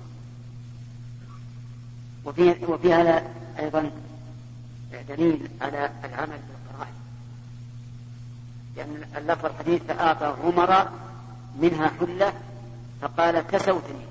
وفي 2.30 2.66
وفي 2.66 2.94
هذا 2.94 3.24
أيضا 3.60 3.92
دليل 5.10 5.50
على 5.62 5.92
العمل 6.04 6.40
لأن 8.76 9.04
اللفظ 9.18 9.46
الحديث 9.46 9.82
فأعطى 9.84 10.36
عمر 10.44 10.90
منها 11.60 11.92
حلة 12.00 12.34
فقال 13.02 13.40
كسوتني. 13.40 14.06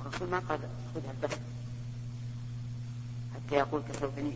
الرسول 0.00 0.28
ما 0.28 0.38
قال 0.48 0.58
خذها 0.94 1.12
بس 1.22 1.36
حتى 3.34 3.54
يقول 3.54 3.82
كسوتني. 3.92 4.32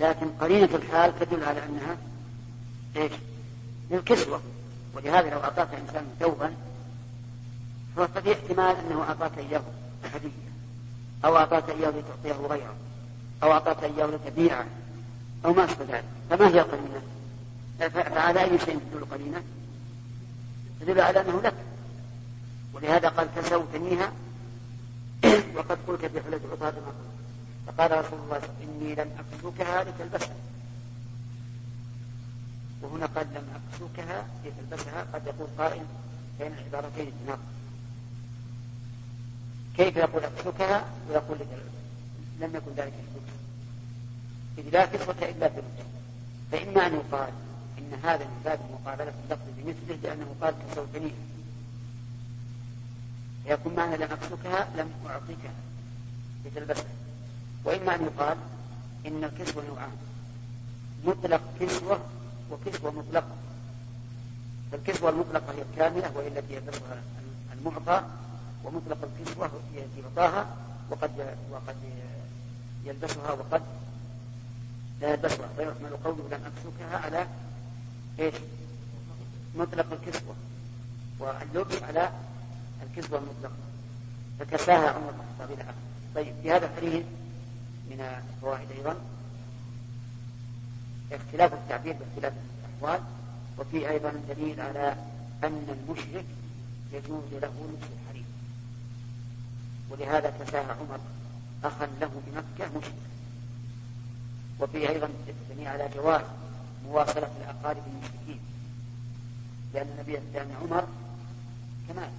لكن 0.00 0.28
قرينة 0.40 0.68
الحال 0.74 1.18
تدل 1.18 1.44
على 1.44 1.64
أنها 1.64 1.96
إيش؟ 2.96 3.12
للكسوة. 3.90 4.40
ولهذا 4.94 5.30
لو 5.30 5.40
أعطاك 5.40 5.68
إنسان 5.74 6.06
ثوبا 6.20 6.54
ففي 7.96 8.32
احتمال 8.32 8.76
أنه 8.76 9.02
أعطاك 9.02 9.38
إياه. 9.38 9.62
هدية 10.14 10.44
أو 11.24 11.36
أعطاك 11.36 11.70
إياه 11.70 11.90
لتعطيه 11.90 12.46
غيره 12.46 12.74
أو 13.42 13.52
أعطاك 13.52 13.84
إياه 13.84 14.06
لتبيعه 14.06 14.66
أو 15.44 15.52
ما 15.52 15.64
أشبه 15.64 15.84
ذلك. 15.84 16.04
فما 16.30 16.48
هي 16.48 16.60
القرينة؟ 16.60 17.02
فعلى 17.78 18.40
أي 18.40 18.58
شيء 18.58 18.80
تدل 18.92 19.04
قرينة؟ 19.04 19.42
تدل 20.80 21.00
على 21.00 21.20
أنه 21.20 21.40
لك. 21.44 21.54
ولهذا 22.74 23.08
قال 23.08 23.28
كسوتنيها 23.36 24.12
وقد 25.56 25.78
قلت 25.88 26.04
في 26.04 26.20
حلة 26.22 26.40
عطاء 26.52 26.74
فقال 27.66 27.90
رسول 27.90 28.18
الله 28.18 28.40
إني 28.62 28.94
لم 28.94 29.10
أكسوكها 29.18 29.84
لتلبسها 29.84 30.36
وهنا 32.82 33.06
قال 33.06 33.26
لم 33.34 33.44
أكسوكها 33.56 34.26
لتلبسها 34.44 35.06
قد 35.14 35.26
يقول 35.26 35.48
قائل 35.58 35.82
بين 36.38 36.52
العبارتين 36.52 37.12
تناقض 37.24 37.40
كيف 39.76 39.96
يقول 39.96 40.24
أكسوكها 40.24 40.84
ويقول 41.08 41.38
لم 42.40 42.56
يكن 42.56 42.72
ذلك 42.76 42.92
الكسوة 42.92 43.34
إذ 44.58 44.68
لا 44.72 44.86
كسوة 44.86 45.14
إلا 45.22 45.48
في 45.48 45.58
الرجل 45.60 45.84
فإما 46.52 46.86
أن 46.86 46.94
يقال 46.94 47.32
إن 47.78 47.98
هذا 48.04 48.24
من 48.24 48.40
باب 48.44 48.60
مقابلة 48.72 49.12
اللفظ 49.24 49.42
بمثله 49.56 49.96
لأنه 50.02 50.34
قال 50.40 50.54
كسوتنيها 50.70 51.14
فيكون 53.44 53.74
معنى 53.74 53.96
لم 53.96 54.08
أكسوكها 54.12 54.68
لم 54.76 54.90
أعطيكها 55.06 55.52
لتلبسها 56.44 56.84
وإما 57.64 57.94
أن 57.94 58.02
يقال 58.02 58.36
إن 59.06 59.24
الكسوة 59.24 59.64
نوعان. 59.68 59.96
مطلق 61.04 61.40
كسوة 61.60 62.00
وكسوة 62.50 62.90
مطلقة 62.90 63.36
فالكسوة 64.72 65.10
المطلقة 65.10 65.52
هي 65.52 65.62
الكاملة 65.62 66.12
وهي 66.16 66.28
التي 66.28 66.54
يلبسها 66.54 67.02
المعطى 67.52 68.02
ومطلق 68.64 68.98
الكسوة 69.04 69.50
يعطاها 70.02 70.46
وقد 70.90 71.36
وقد 71.50 71.76
يلبسها 72.84 73.32
وقد 73.32 73.62
لا 75.00 75.10
يلبسها. 75.10 75.48
فيحمل 75.56 75.96
قوله 76.04 76.28
لم 76.30 76.40
أكسوكها 76.44 76.98
على 76.98 77.26
إيش؟ 78.18 78.34
مطلق 79.54 79.86
الكسوة 79.92 80.34
واللبس 81.18 81.82
على 81.82 82.10
الكسوة 82.82 83.18
المطلقة 83.18 83.54
فكساها 84.40 84.90
عمر 84.90 85.10
بن 85.10 85.20
الخطاب 85.20 85.58
إلى 85.58 85.74
طيب 86.14 86.34
في 86.42 86.52
هذا 86.52 86.66
الحديث 86.66 87.04
من 87.90 88.00
الفوائد 88.00 88.70
أيضا. 88.70 88.96
اختلاف 91.12 91.52
التعبير 91.52 91.92
باختلاف 91.92 92.32
الأحوال. 92.32 93.00
وفي 93.58 93.90
أيضا 93.90 94.12
دليل 94.28 94.60
على 94.60 94.96
أن 95.44 95.66
المشرك 95.88 96.24
يجوز 96.92 97.24
له 97.32 97.48
الحرير 97.48 98.03
ولهذا 99.90 100.30
كساها 100.40 100.76
عمر 100.80 101.00
أخا 101.64 101.86
له 102.00 102.22
بمكة 102.26 102.78
مشرك 102.78 102.94
وفيه 104.60 104.88
أيضا 104.88 105.08
دليل 105.50 105.68
على 105.68 105.88
جواز 105.94 106.24
مواصلة 106.84 107.30
الأقارب 107.40 107.82
المشركين. 107.86 108.40
لأن 109.74 109.86
النبي 109.88 110.12
لأن 110.32 110.50
عمر 110.62 110.86
كمال. 111.88 112.10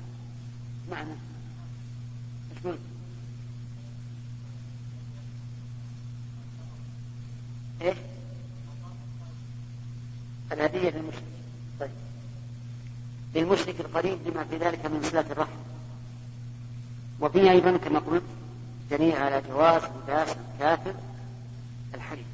معنى. 0.91 1.11
إيش 2.51 2.63
قلت؟ 2.63 2.79
إيش؟ 7.81 7.97
الهدية 10.51 10.89
للمشرك. 10.89 11.23
طيب. 11.79 11.89
للمشرك 13.35 13.79
القريب 13.79 14.27
لما 14.27 14.43
في 14.43 14.57
ذلك 14.57 14.85
من 14.85 15.03
صلة 15.11 15.25
الرحم. 15.31 15.64
وفيه 17.19 17.51
أيضا 17.51 17.77
كما 17.77 17.99
قلت 17.99 18.23
دليل 18.91 19.15
على 19.15 19.41
جواز 19.49 19.81
لباس 19.83 20.35
الكافر 20.53 20.93
الحريم. 21.95 22.25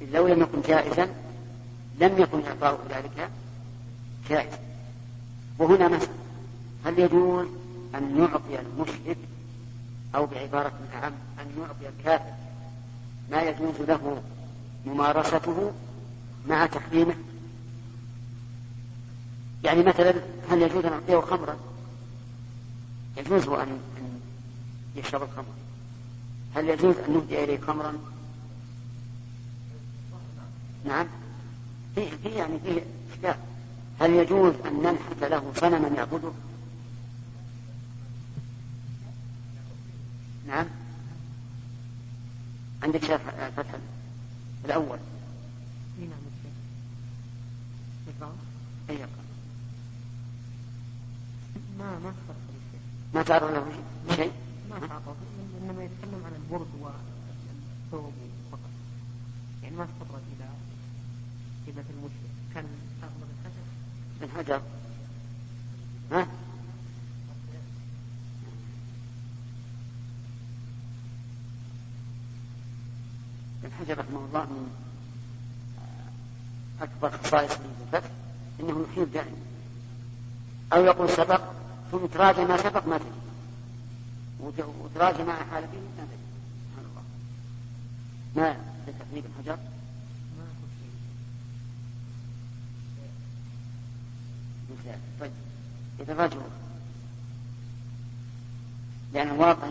إذ 0.00 0.06
لو 0.10 0.28
لم 0.28 0.42
يكن 0.42 0.60
جائزا 0.68 1.08
لم 2.00 2.18
يكن 2.18 2.42
إعطاؤه 2.46 2.78
ذلك 2.90 3.30
جائزا. 4.28 4.58
وهنا 5.58 5.88
مثلا 5.88 6.08
هل 6.84 6.98
يجوز 6.98 7.46
أن 7.94 8.18
نعطي 8.18 8.60
المشرك 8.60 9.16
أو 10.14 10.26
بعبارة 10.26 10.72
أعم 10.94 11.12
أن 11.40 11.46
نعطي 11.60 11.88
الكافر؟ 11.98 12.32
ما 13.30 13.42
يجوز 13.42 13.80
له 13.88 14.22
ممارسته 14.86 15.72
مع 16.48 16.66
تحريمه؟ 16.66 17.14
يعني 19.64 19.82
مثلا 19.82 20.14
هل 20.50 20.62
يجوز 20.62 20.84
أن 20.84 20.90
نعطيه 20.90 21.20
خمرا؟ 21.20 21.56
يجوز 23.16 23.48
أن 23.48 23.80
يشرب 24.96 25.22
الخمر 25.22 25.54
هل 26.54 26.68
يجوز 26.68 26.96
أن 26.96 27.12
نهدي 27.12 27.44
إليه 27.44 27.60
خمرا؟ 27.60 27.98
نعم. 30.84 31.06
في 31.94 32.10
في 32.22 32.28
يعني 32.28 32.58
فيه 32.58 32.84
إشكال. 33.12 33.34
هل 34.00 34.10
يجوز 34.10 34.54
أن 34.66 34.72
ننحت 34.82 35.24
له 35.30 35.52
صنما 35.56 35.88
يعبده 35.88 36.32
نعم. 40.46 40.66
عندك 42.82 43.04
شرح 43.04 43.22
فتح 43.56 43.74
الأول. 44.64 44.98
أي 48.90 48.98
ما 51.78 51.98
ما 51.98 52.14
ما 53.14 53.22
تعرض 53.22 53.50
له 53.50 53.66
شيء؟ 54.16 54.32
ما 54.70 54.78
تعرض 54.78 55.16
إنما 55.62 55.84
يتكلم 55.84 56.22
عن 56.26 56.32
البرد 56.34 56.68
والثوب 56.80 58.12
فقط. 58.52 58.70
يعني 59.62 59.76
ما 59.76 59.84
استطرد 59.84 60.22
إلى 60.36 60.48
هبة 61.68 61.84
المشرك 61.90 62.30
كان 62.54 62.64
أغلب 63.02 63.28
الحجر. 63.40 64.22
الحجر. 64.22 64.62
ها؟ 66.12 66.26
الحجر 73.64 73.98
رحمه 73.98 74.18
الله 74.28 74.44
من 74.44 74.70
أكبر 76.80 77.10
خصائص 77.10 77.52
الفتح 77.92 78.10
إنه 78.60 78.86
يحيل 78.90 79.12
دائما 79.12 79.36
أو 80.72 80.84
يقول 80.84 81.10
سبق 81.10 81.42
ثم 81.92 82.06
تراجع 82.06 82.44
ما 82.44 82.56
سبق 82.56 82.86
ما 82.86 82.98
تدري. 82.98 83.10
وتراجع 84.80 85.24
ما 85.24 85.34
حال 85.34 85.64
به 85.66 85.78
ما 85.78 86.04
تدري. 86.04 86.18
سبحان 86.70 86.84
الله. 86.90 87.02
ما 88.36 88.56
لتقريب 88.86 89.24
الحجر؟ 89.24 89.58
طيب. 95.20 95.32
يتراجعون 96.00 96.50
لأن 99.12 99.28
الواقع 99.28 99.66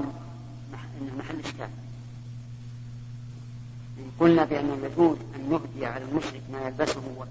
أنه 1.02 1.16
محل 1.20 1.40
إشكال. 1.40 1.70
إن 3.98 4.12
قلنا 4.20 4.46
بأنه 4.46 4.78
يجوز 4.86 5.18
أن 5.36 5.50
نهدي 5.50 5.86
على 5.86 6.04
المشرك 6.06 6.42
ما 6.52 6.62
يلبسه 6.62 7.26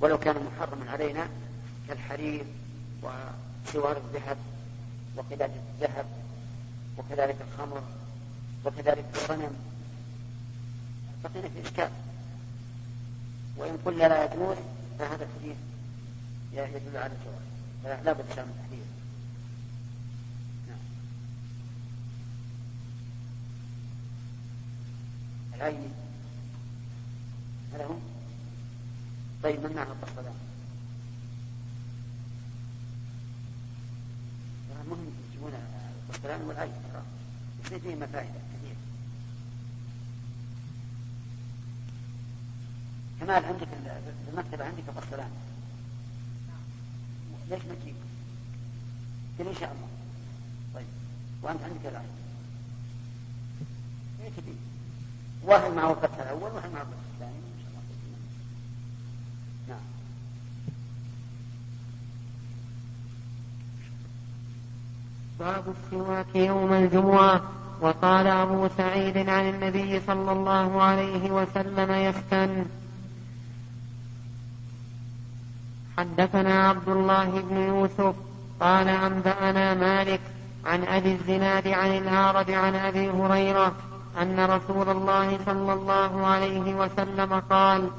ولو 0.00 0.18
كان 0.18 0.36
محرما 0.46 0.90
علينا 0.90 1.28
كالحرير 1.88 2.44
وسوار 3.66 3.96
الذهب 3.96 4.36
وقلادة 5.16 5.52
الذهب 5.74 6.06
وكذلك 6.98 7.36
الخمر 7.40 7.82
وكذلك 8.64 9.04
الصنم 9.14 9.56
بقينا 11.24 11.48
في 11.48 11.62
إشكال. 11.68 11.90
وإن 13.56 13.78
قلنا 13.84 14.08
لا 14.08 14.24
يجوز 14.24 14.56
فهذا 14.98 15.24
الحديث 15.24 15.56
يدل 16.52 16.96
على 16.96 17.12
الجواز 17.12 18.04
لا 18.04 18.12
بد 18.12 18.20
من 18.20 18.54
التحديد 18.58 18.86
نعم. 20.68 20.78
العين. 25.54 25.92
هل 27.74 27.80
هم؟ 27.82 28.00
طيب 29.42 29.60
من 29.60 29.72
معنى 29.76 29.90
المهم 34.84 35.12
يجيبون 35.30 35.52
القصدان 36.08 36.42
والعين 36.42 36.72
يصير 37.64 37.78
فيهما 37.78 38.06
فائدة 38.06 38.30
كثيرة. 38.54 38.76
كمال 43.20 43.44
عندك 43.44 43.66
في 43.68 44.30
المكتبة 44.32 44.64
عندك 44.64 44.82
قصدان 44.96 45.30
ليش 47.50 47.62
ما 47.64 47.74
تجيب؟ 47.74 47.94
قل 49.38 49.48
إن 49.48 49.54
شاء 49.54 49.72
الله. 49.72 49.88
طيب. 50.74 50.86
وأنت 51.42 51.62
عندك 51.62 51.86
العين 51.86 52.08
إيه 54.22 54.30
تبي؟ 54.36 54.54
واحد 55.44 55.70
معه 55.70 55.92
الفتح 55.92 56.18
الأول 56.18 56.52
واحد 56.52 56.70
معه 56.70 56.82
الفتح 56.82 56.96
الثاني 57.14 57.36
إن 57.36 57.62
شاء 57.62 57.70
الله 57.70 57.82
نعم 59.68 59.86
باب 65.42 65.64
السواك 65.76 66.34
يوم 66.34 66.72
الجمعة. 66.72 67.40
وقال 67.80 68.26
أبو 68.26 68.68
سعيد 68.76 69.28
عن 69.28 69.48
النبي 69.48 70.00
صلى 70.00 70.32
الله 70.32 70.82
عليه 70.82 71.30
وسلم 71.30 71.90
يفتن. 71.90 72.64
حدثنا 75.98 76.68
عبد 76.68 76.88
الله 76.88 77.40
بن 77.40 77.56
يوسف 77.56 78.14
قال 78.60 78.88
أنبأنا 78.88 79.74
مالك 79.74 80.20
عن 80.66 80.84
أبي 80.84 81.12
الزناد 81.12 81.68
عن 81.68 81.90
الأعرج 81.98 82.50
عن 82.50 82.74
أبي 82.74 83.10
هريرة 83.10 83.72
أن 84.22 84.40
رسول 84.40 84.88
الله 84.88 85.38
صلى 85.46 85.72
الله 85.72 86.26
عليه 86.26 86.74
وسلم 86.74 87.42
قال 87.50 87.90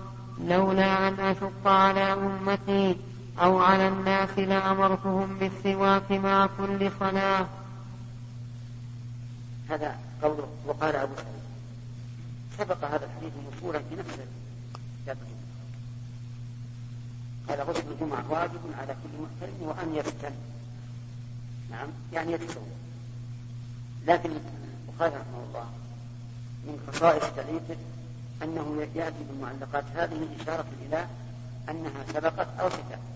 لولا 0.43 1.08
أن 1.08 1.19
أشق 1.19 1.67
على 1.67 2.13
أمتي 2.13 2.97
أو 3.39 3.59
على 3.59 3.87
الناس 3.87 4.39
لأمرتهم 4.39 5.37
بالسواك 5.39 6.11
مع 6.11 6.49
كل 6.57 6.91
صلاة. 6.99 7.47
هذا 9.69 9.95
قوله 10.21 10.47
وقال 10.65 10.95
أبو 10.95 11.15
سعيد 11.15 11.43
سبق 12.57 12.85
هذا 12.85 13.05
الحديث 13.05 13.33
موصولا 13.45 13.79
في 13.79 13.95
نفس 13.95 14.19
الجبل 14.99 15.25
قال 17.49 17.61
غسل 17.61 17.91
الجمعة 17.91 18.23
واجب 18.29 18.59
على 18.79 18.95
كل 19.03 19.21
محترم 19.23 19.61
وأن 19.61 19.95
يفتن 19.95 20.31
نعم 21.71 21.87
يعني 22.13 22.31
يتسوى. 22.31 22.63
لكن 24.07 24.29
البخاري 24.89 25.15
رحمه 25.15 25.43
الله 25.49 25.65
من 26.63 26.87
خصائص 26.87 27.23
تعليقه 27.35 27.77
أنه 28.43 28.87
يأتي 28.95 29.23
بالمعلقات 29.29 29.83
هذه 29.95 30.27
إشارة 30.41 30.65
إلى 30.87 31.07
أنها 31.69 32.05
سبقت 32.13 32.47
أو 32.59 32.69
ستأتي 32.69 33.13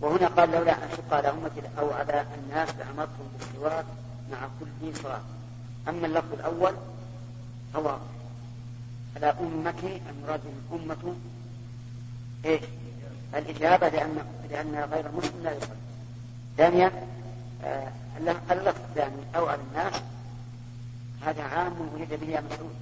وهنا 0.00 0.26
قال 0.26 0.50
لولا 0.50 0.72
أن 0.72 0.88
أشق 0.92 1.14
على 1.14 1.28
أمتي 1.30 1.60
أو 1.78 1.90
على 1.90 2.26
الناس 2.38 2.68
لأمرتهم 2.78 3.28
بالسواك 3.38 3.84
مع 4.30 4.38
كل 4.60 4.96
صلاة 4.96 5.20
أما 5.88 6.06
اللفظ 6.06 6.32
الأول 6.32 6.74
فهو 7.74 7.96
على 9.16 9.34
أمتي 9.40 10.00
المراد 10.10 10.40
الأمة 10.72 11.14
إيش؟ 12.44 12.60
الإجابة 13.34 13.88
لأن 13.88 14.18
لأن 14.50 14.88
غير 14.92 15.06
المسلم 15.06 15.42
لا 15.42 15.52
يصلي. 15.52 15.76
ثانيا 16.56 16.92
آه 17.64 17.88
اللفظ 18.50 18.80
الثاني 18.88 19.22
أو 19.36 19.46
على 19.46 19.60
الناس 19.70 19.94
هذا 21.22 21.42
عام 21.42 21.72
ولد 21.94 22.08
به 22.20 22.40
مسعود. 22.40 22.74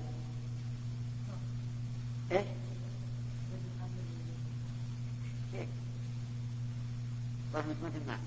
إيش؟ 2.32 2.44
مثل 7.60 8.06
ما 8.06 8.18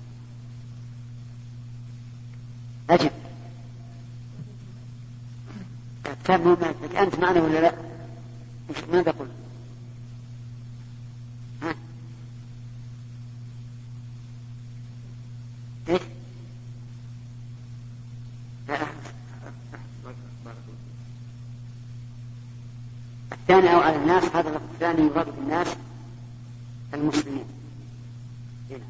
أجب 2.90 3.10
الكتاب 6.06 6.46
مو 6.46 6.56
أنت 7.02 7.18
معنا 7.18 7.40
ولا 7.40 7.60
لا؟ 7.60 7.74
ماذا 8.92 9.10
قلت؟ 9.10 9.30
ها؟ 11.62 11.74
إيش؟ 15.88 16.00
الثاني 23.32 23.74
أو 23.74 23.80
على 23.80 23.96
الناس 23.96 24.24
هذا 24.24 24.56
الثاني 24.56 25.02
يراد 25.02 25.36
بالناس 25.36 25.76
المسلمين 26.94 27.44
هنا 28.70 28.84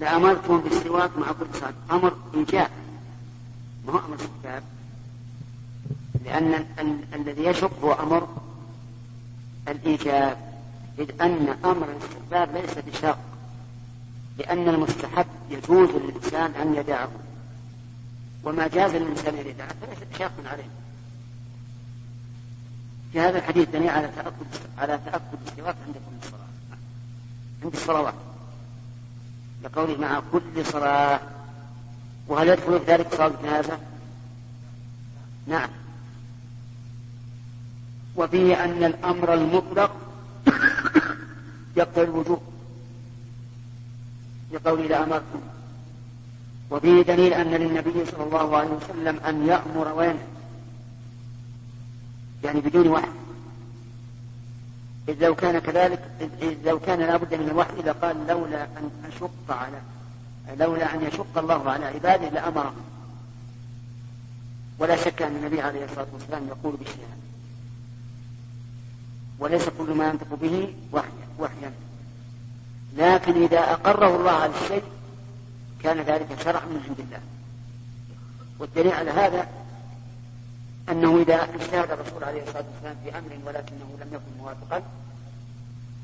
لأمرتهم 0.00 0.60
بالسواك 0.60 1.10
مع 1.18 1.32
كل 1.32 1.46
صلاة 1.60 1.74
أمر 1.90 2.16
إيجاب 2.34 2.70
ما 3.86 3.92
هو 3.92 3.98
أمر 3.98 4.14
استحباب 4.14 4.62
لأن 6.24 6.54
ال- 6.54 6.66
ال- 6.80 7.04
الذي 7.14 7.44
يشق 7.44 7.80
هو 7.84 7.92
أمر 7.92 8.28
الإيجاب 9.68 10.56
إذ 10.98 11.22
أن 11.22 11.56
أمر 11.64 11.88
الاستحباب 11.90 12.56
ليس 12.56 12.78
بشرط 12.78 13.18
لأن 14.38 14.68
المستحب 14.68 15.26
يجوز 15.50 15.90
للإنسان 15.90 16.50
أن 16.54 16.74
يدعه. 16.74 17.08
وما 18.44 18.66
جاز 18.68 18.94
للإنسان 18.94 19.34
أن 19.34 19.46
يدعه 19.46 19.68
فليس 19.68 19.98
بشاق 20.14 20.32
عليه. 20.46 20.68
في 23.12 23.20
هذا 23.20 23.38
الحديث 23.38 23.68
دليل 23.68 23.88
على 23.88 24.08
تأكد 24.16 24.46
على 24.78 24.98
تأكد 25.06 25.38
السواك 25.46 25.76
عند 25.86 25.94
كل 25.94 26.28
صلاة. 26.28 26.78
عند 27.64 27.72
الصلوات. 27.74 28.14
لقوله 29.62 29.96
مع 29.96 30.22
كل 30.32 30.66
صلاة. 30.66 31.20
وهل 32.28 32.48
يدخل 32.48 32.80
في 32.80 32.92
ذلك 32.92 33.14
صلاة 33.14 33.26
الجنازة؟ 33.26 33.78
نعم. 35.46 35.68
وفيه 38.16 38.64
أن 38.64 38.84
الأمر 38.84 39.34
المطلق 39.34 39.96
يقتضي 41.76 42.04
الوجوب. 42.04 42.42
لقوله 44.52 44.86
لأمركم 44.86 45.40
وفيه 46.70 47.02
دليل 47.02 47.32
أن 47.32 47.50
للنبي 47.50 48.04
صلى 48.04 48.24
الله 48.24 48.56
عليه 48.56 48.70
وسلم 48.70 49.20
أن 49.26 49.46
يأمر 49.46 49.92
وينهى. 49.92 50.26
يعني 52.44 52.60
بدون 52.60 52.88
وحي. 52.88 53.08
إذ 55.08 55.24
لو 55.24 55.34
كان 55.34 55.58
كذلك 55.58 56.10
إذ 56.20 56.56
لو 56.64 56.80
كان 56.80 56.98
لابد 57.00 57.34
من 57.34 57.48
الوحي 57.48 57.82
لقال 57.82 58.26
لولا 58.26 58.64
أن 58.64 58.90
أشق 59.08 59.30
على 59.50 59.80
لولا 60.58 60.94
أن 60.94 61.04
يشق 61.04 61.38
الله 61.38 61.70
على 61.70 61.84
عباده 61.84 62.28
لأمرهم. 62.28 62.84
ولا 64.78 64.96
شك 64.96 65.22
أن 65.22 65.36
النبي 65.36 65.60
عليه 65.60 65.84
الصلاة 65.84 66.06
والسلام 66.12 66.48
يقول 66.48 66.76
بشيء 66.76 67.06
وليس 69.38 69.68
كل 69.78 69.94
ما 69.94 70.08
ينطق 70.08 70.34
به 70.34 70.74
وحيا 70.92 71.26
وحيا. 71.38 71.72
لكن 72.96 73.42
إذا 73.42 73.58
أقره 73.58 74.16
الله 74.16 74.30
على 74.30 74.52
الشيء 74.62 74.82
كان 75.82 76.00
ذلك 76.00 76.42
شرع 76.44 76.60
من 76.60 76.82
عند 76.88 77.00
الله. 77.00 77.20
والدليل 78.58 78.92
على 78.92 79.10
هذا 79.10 79.48
أنه 80.90 81.22
إذا 81.22 81.34
اجتهد 81.34 81.90
الرسول 81.90 82.24
عليه 82.24 82.42
الصلاة 82.42 82.64
والسلام 82.72 82.96
في 83.04 83.18
أمر 83.18 83.38
ولكنه 83.46 83.98
لم 84.00 84.08
يكن 84.12 84.38
موافقا 84.38 84.82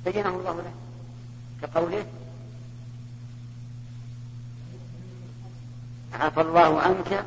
بينه 0.04 0.28
الله 0.28 0.56
له 0.56 0.72
كقوله 1.62 2.04
عفى 6.12 6.40
الله 6.40 6.80
عنك 6.80 7.24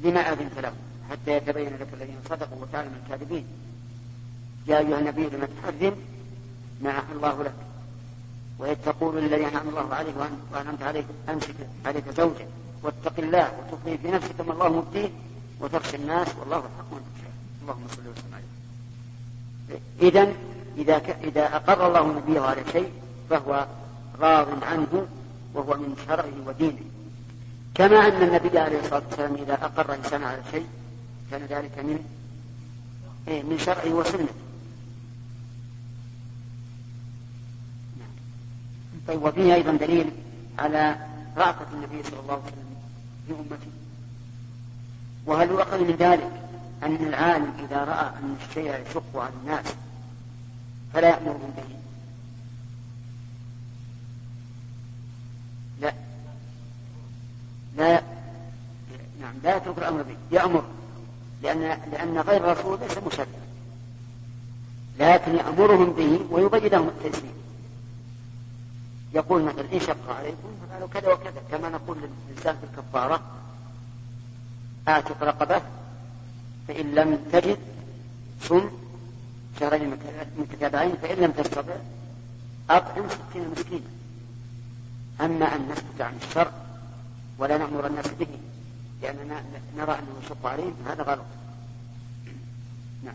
لما 0.00 0.20
أذنت 0.20 0.58
له 0.58 0.72
حتى 1.10 1.36
يتبين 1.36 1.76
لك 1.76 1.88
الذين 1.94 2.16
صدقوا 2.30 2.62
وتعلم 2.62 2.92
الكاذبين. 3.04 3.46
يا 4.66 4.78
أيها 4.78 4.98
النبي 4.98 5.22
لم 5.22 5.48
تحرم 5.62 5.96
ما 6.80 6.90
أحل 6.90 7.12
الله 7.16 7.42
لك 7.42 7.54
وإذ 8.58 8.74
تقول 8.74 9.22
للذي 9.22 9.46
أنعم 9.48 9.68
الله 9.68 9.94
عليه 9.94 10.12
وأنعمت 10.52 10.82
عليه 10.82 11.04
أمسك 11.28 11.54
عليك 11.86 12.08
زوجك 12.08 12.48
واتق 12.82 13.12
الله 13.18 13.52
وتخفي 13.58 13.98
في 13.98 14.10
نفسك 14.10 14.40
ما 14.40 14.52
الله 14.52 14.68
مبديه 14.68 15.10
وتخشى 15.60 15.96
الناس 15.96 16.28
والله 16.40 16.58
تخشى 16.58 17.30
اللهم 17.62 17.86
صل 17.88 18.00
وسلم 18.00 18.34
عليه. 18.34 19.80
إذا 20.02 20.32
إذا 20.76 20.98
ك... 20.98 21.10
إذا 21.10 21.56
أقر 21.56 21.86
الله 21.86 22.12
نبيه 22.12 22.40
على 22.40 22.62
شيء 22.72 22.92
فهو 23.30 23.66
راض 24.20 24.64
عنه 24.64 25.06
وهو 25.54 25.74
من 25.74 25.96
شرعه 26.08 26.46
ودينه. 26.46 26.84
كما 27.74 27.96
أن 27.96 28.22
النبي 28.22 28.58
عليه 28.58 28.80
الصلاة 28.80 29.02
والسلام 29.10 29.34
إذا 29.34 29.54
أقر 29.54 29.94
إنسان 29.94 30.24
على 30.24 30.42
شيء 30.50 30.66
كان 31.30 31.42
ذلك 31.42 31.78
من 31.78 32.04
إيه 33.28 33.42
من 33.42 33.58
شرعه 33.58 33.92
وسنته 33.92 34.34
طيب 39.08 39.22
وفيه 39.22 39.54
أيضا 39.54 39.72
دليل 39.72 40.10
على 40.58 40.96
رأفة 41.36 41.66
النبي 41.72 42.02
صلى 42.02 42.20
الله 42.20 42.32
عليه 42.32 42.42
وسلم 42.44 42.76
بأمته 43.28 43.83
وهل 45.26 45.50
يؤخذ 45.50 45.78
من 45.78 45.96
ذلك 45.98 46.30
أن 46.82 46.96
العالم 47.08 47.52
إذا 47.58 47.84
رأى 47.84 48.06
أن 48.06 48.36
الشيء 48.48 48.74
يشق 48.90 49.16
على 49.16 49.32
الناس 49.42 49.66
فلا 50.92 51.08
يأمرهم 51.08 51.54
به؟ 51.56 51.76
لا. 55.80 55.92
لا. 57.76 58.02
نعم 59.20 59.34
لا 59.42 59.56
يترك 59.56 59.78
الأمر 59.78 60.02
به. 60.02 60.16
يأمر. 60.30 60.64
لأن 61.42 61.60
لأن 61.92 62.18
غير 62.18 62.52
الرسول 62.52 62.78
ليس 62.80 62.98
مشرعا 62.98 63.26
لكن 64.98 65.34
يأمرهم 65.34 65.92
به 65.92 66.20
ويبين 66.30 66.70
لهم 66.70 66.90
يقول 69.14 69.42
مثلا 69.42 69.64
إن 69.72 69.80
شق 69.80 70.12
عليكم 70.18 70.48
فقالوا 70.68 70.88
كذا 70.88 71.12
وكذا 71.12 71.42
كما 71.50 71.68
نقول 71.68 71.98
للإنسان 71.98 72.56
في 72.56 72.64
الكفارة 72.64 73.20
أعتق 74.88 75.22
رقبة 75.22 75.62
فإن 76.68 76.94
لم 76.94 77.18
تجد 77.32 77.58
صم 78.40 78.70
شهرين 79.60 79.98
متتابعين 80.38 80.96
فإن 81.02 81.16
لم 81.16 81.30
تستطع 81.30 81.76
أطعم 82.70 83.08
ستين 83.08 83.50
مسكينا. 83.50 83.90
أما 85.20 85.54
أن 85.54 85.68
نسكت 85.68 86.00
عن 86.00 86.16
الشر 86.16 86.50
ولا 87.38 87.58
نأمر 87.58 87.86
الناس 87.86 88.08
به 88.08 88.26
لأننا 89.02 89.44
نرى 89.76 89.92
أنه 89.92 90.14
يشق 90.24 90.46
عليهم 90.46 90.74
هذا 90.88 91.02
غلط. 91.02 91.26
نعم. 93.04 93.14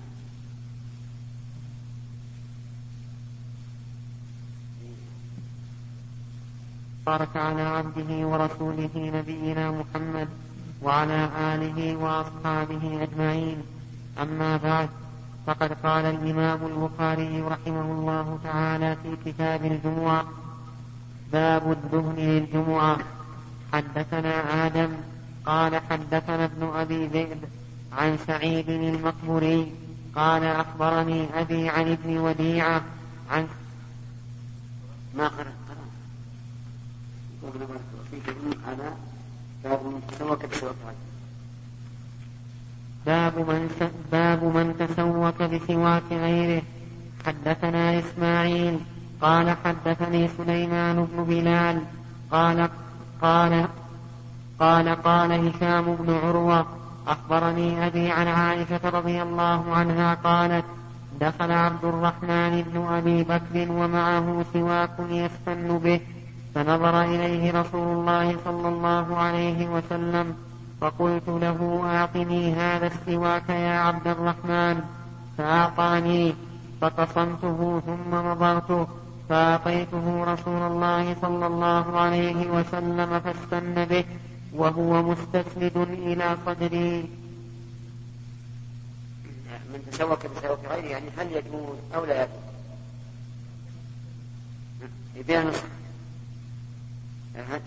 بارك 7.06 7.38
على 7.38 7.62
عبده 7.62 8.28
ورسوله 8.28 8.90
نبينا 8.96 9.72
محمد. 9.72 10.30
وعلى 10.82 11.30
آله 11.38 11.96
وأصحابه 11.96 13.04
أجمعين. 13.04 13.64
أما 14.22 14.58
بعد 14.58 14.90
فقد 15.48 15.74
قال 15.84 16.06
الإمام 16.06 16.66
البخاري 16.66 17.42
رحمه 17.42 17.92
الله 17.92 18.40
تعالى 18.44 18.98
في 19.04 19.32
كتاب 19.32 19.66
الجمعة 19.66 20.26
باب 21.32 21.72
الدهن 21.72 22.16
للجمعة. 22.16 22.98
حدثنا 23.74 24.66
آدم 24.66 24.90
قال 25.46 25.82
حدثنا 25.90 26.46
ابن 26.46 26.64
أبي 26.76 27.08
ذئب 27.08 27.40
عن 27.92 28.18
سعيد 28.28 28.70
المقبوري 28.70 29.72
قال 30.16 30.44
أخبرني 30.44 31.42
أبي 31.42 31.70
عن 31.70 31.92
ابن 31.92 32.18
وديعة 32.18 32.82
عن 33.32 33.48
ما 35.16 35.28
قرأ 35.28 35.54
قرأ 35.70 35.90
على 38.68 38.94
باب 39.64 39.80
من 39.86 40.02
تسوق 40.08 40.46
بسواك 40.46 40.76
باب 43.06 43.40
من 43.40 43.92
باب 44.12 44.44
من 44.44 44.78
تسوك 44.80 45.44
بسواك 45.44 46.04
غيره. 46.12 46.62
حدثنا 47.26 48.00
إسماعيل. 48.00 48.80
قال 49.22 49.58
حدثني 49.66 50.28
سليمان 50.28 51.06
بن 51.06 51.24
بلال. 51.24 51.82
قال 52.32 52.70
قال 53.22 53.68
قال 54.60 54.90
قال 55.04 55.32
هشام 55.32 55.96
بن 55.96 56.14
عروة. 56.14 56.66
أخبرني 57.08 57.88
أبي 57.88 58.12
عن 58.12 58.28
عائشة 58.28 58.90
رضي 58.90 59.22
الله 59.22 59.74
عنها 59.74 60.14
قالت 60.14 60.66
دخل 61.22 61.52
عبد 61.52 61.86
الرحمن 61.86 62.62
بن 62.62 62.86
أبي 62.86 63.24
بكر 63.24 63.72
ومعه 63.72 64.46
سواك 64.54 65.00
يستن 65.00 65.78
به. 65.78 66.02
فنظر 66.56 67.02
إليه 67.02 67.52
رسول 67.52 67.88
الله 67.98 68.38
صلى 68.46 68.68
الله 68.68 69.18
عليه 69.18 69.68
وسلم 69.70 70.36
فقلت 70.82 71.28
له 71.28 71.82
أعطني 71.86 72.54
هذا 72.54 72.88
السواك 72.88 73.50
يا 73.50 73.80
عبد 73.80 74.08
الرحمن. 74.08 74.82
فأعطاني 75.38 76.36
فقصمته 76.82 77.82
ثم 77.86 78.12
مضغته 78.12 78.88
فأعطيته 79.30 80.24
رسول 80.24 80.62
الله 80.72 81.16
صلى 81.22 81.48
الله 81.48 82.00
عليه 82.00 82.50
وسلم 82.52 83.20
فاستن 83.20 83.86
به 83.86 84.06
وهو 84.54 85.04
مستسند 85.04 85.78
إلى 85.78 86.38
صدري. 86.46 87.10
من 89.74 89.80
تسوك 89.92 90.26
بسوك 90.26 90.60
غيره 90.70 90.86
يعني 90.86 91.10
هل 91.18 91.28
يجوز 91.32 91.78
أو 91.96 92.06
لا 92.06 92.24
يجوز؟ 92.24 92.50
يبيع 95.16 95.44
نصح 95.44 95.79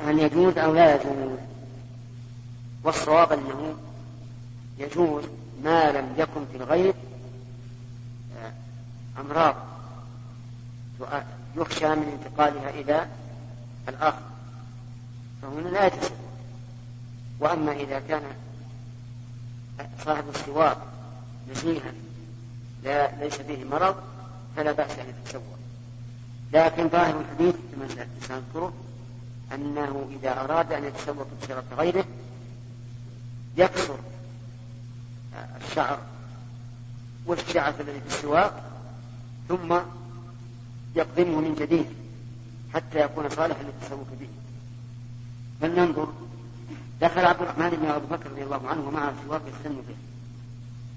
هل 0.00 0.18
يجوز 0.18 0.58
أو 0.58 0.74
لا 0.74 0.94
يجوز؟ 0.94 1.38
والصواب 2.85 3.32
أنه 3.32 3.74
يجوز 4.78 5.24
ما 5.64 5.92
لم 5.92 6.14
يكن 6.18 6.46
في 6.52 6.56
الغيب 6.56 6.94
آه، 8.37 8.52
أمراض 9.20 9.54
يخشى 11.56 11.88
من 11.88 12.18
انتقالها 12.20 12.70
إلى 12.70 13.06
الآخر. 13.88 14.22
فهنا 15.42 15.68
لا 15.68 15.87
يجوز. 15.87 16.11
وأما 17.40 17.72
إذا 17.72 17.98
كان 18.08 18.22
صاحب 20.04 20.24
السواك 20.35 20.76
نزيها 21.50 21.92
لا 22.82 23.16
ليس 23.16 23.35
فيه 23.35 23.64
مرض 23.64 23.96
فلا 24.56 24.72
بأس 24.72 24.98
أن 24.98 25.06
يتسوى. 25.08 25.42
لكن 26.52 26.88
ظاهر 26.88 27.20
الحديث 27.20 27.54
كما 27.54 28.06
سنذكره 28.20 28.72
أنه 29.54 30.08
إذا 30.10 30.40
أراد 30.40 30.72
أن 30.72 30.84
يتسوق 30.84 31.26
بشرف 31.42 31.64
غيره 31.78 32.04
يكسر 33.56 33.98
الشعر 35.60 35.98
والشعث 37.26 37.80
الذي 37.80 38.00
في 38.00 38.06
السواق 38.06 38.62
ثم 39.48 39.78
يقدمه 40.96 41.40
من 41.40 41.54
جديد 41.54 41.86
حتى 42.74 43.00
يكون 43.00 43.28
صالحا 43.28 43.62
للتسوق 43.62 44.06
به. 44.20 44.28
فلننظر. 45.60 46.08
دخل 47.00 47.24
عبد 47.24 47.42
الرحمن 47.42 47.70
بن 47.70 47.86
أبي 47.86 48.06
بكر 48.06 48.30
رضي 48.30 48.42
الله 48.42 48.68
عنه 48.68 48.88
ومعه 48.88 49.14
سواك 49.26 49.42
يستن 49.46 49.74
به. 49.74 49.96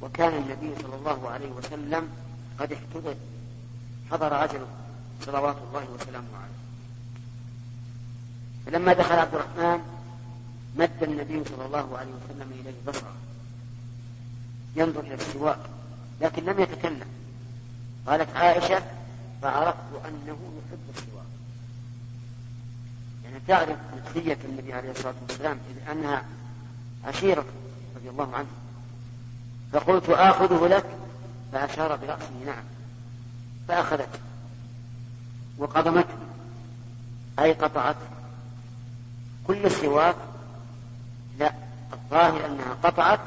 وكان 0.02 0.34
النبي 0.34 0.82
صلى 0.82 0.96
الله 0.96 1.30
عليه 1.30 1.50
وسلم 1.50 2.10
قد 2.60 2.74
احتضر. 2.74 3.16
حضر 4.12 4.44
اجله 4.44 4.68
صلوات 5.22 5.56
الله 5.68 5.88
وسلامه 5.96 6.28
عليه. 6.36 6.65
فلما 8.66 8.94
دخل 8.94 9.16
عبد 9.16 9.36
الرحمن 9.36 9.82
مد 10.76 11.04
النبي 11.04 11.44
صلى 11.50 11.66
الله 11.66 11.98
عليه 11.98 12.12
وسلم 12.12 12.52
إليه 12.52 12.74
بصرة. 12.88 13.14
ينظر 14.76 15.00
إلى 15.00 15.14
السواك 15.14 15.60
لكن 16.22 16.46
لم 16.46 16.60
يتكلم. 16.60 17.08
قالت 18.08 18.36
عائشة 18.36 18.84
فعرفت 19.42 20.06
أنه 20.08 20.38
يحب 20.68 20.80
السواك. 20.96 21.26
يعني 23.24 23.40
تعرف 23.48 23.78
نفسية 23.98 24.38
النبي 24.46 24.74
عليه 24.74 24.92
الصلاة 24.92 25.14
والسلام 25.22 25.60
إذ 25.70 25.90
أنها 25.92 26.24
عشيرته 27.06 27.54
رضي 27.96 28.10
الله 28.10 28.36
عنه. 28.36 28.48
فقلت 29.72 30.10
آخذه 30.10 30.68
لك؟ 30.68 30.86
فأشار 31.52 31.96
برأسه 31.96 32.44
نعم. 32.46 32.64
فأخذته 33.68 34.20
وقضمته 35.58 36.18
أي 37.40 37.54
قطعته. 37.54 38.08
كل 39.48 39.66
السواك 39.66 40.16
لا 41.40 41.54
الظاهر 41.94 42.46
أنها 42.46 42.78
قطعت 42.84 43.20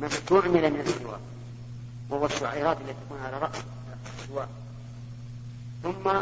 ما 0.00 0.06
استعمل 0.06 0.70
من 0.72 0.80
السواك 0.80 1.20
وهو 2.10 2.26
الشعيرات 2.26 2.76
التي 2.80 2.94
تكون 3.06 3.18
على 3.24 3.38
رأس 3.38 3.56
السواك. 4.18 4.48
ثم 5.82 6.12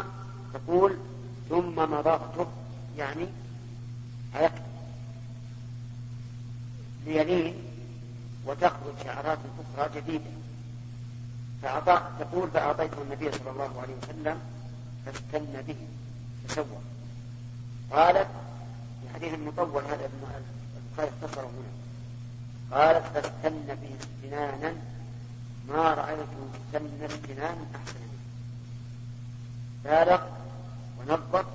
تقول 0.53 0.97
ثم 1.49 1.75
مضغته 1.75 2.47
يعني 2.97 3.27
هيكتب 4.35 4.61
ليلين 7.05 7.55
وتخرج 8.45 8.93
شعرات 9.03 9.39
أخرى 9.77 10.01
جديدة. 10.01 10.31
فأعطى 11.61 12.01
تقول 12.19 12.51
فأعطيته 12.51 13.01
النبي 13.01 13.31
صلى 13.31 13.51
الله 13.51 13.81
عليه 13.81 13.93
وسلم 14.03 14.39
فاستن 15.05 15.61
به 15.67 15.75
تسوى 16.47 16.65
قالت 17.91 18.27
في 19.15 19.21
حديث 19.25 19.33
المطول 19.33 19.83
هذا 19.83 20.09
البخاري 20.95 21.11
اختصره 21.23 21.49
هنا. 21.49 21.71
قالت 22.71 23.05
فاستن 23.13 23.75
به 23.81 23.95
استنانا 23.99 24.73
ما 25.67 25.93
رأيت 25.93 26.19
استن 26.19 27.03
استنانا 27.05 27.65
أحسن. 27.75 27.99
منه 27.99 28.19
بالغ 29.83 30.21
ونظف 30.99 31.45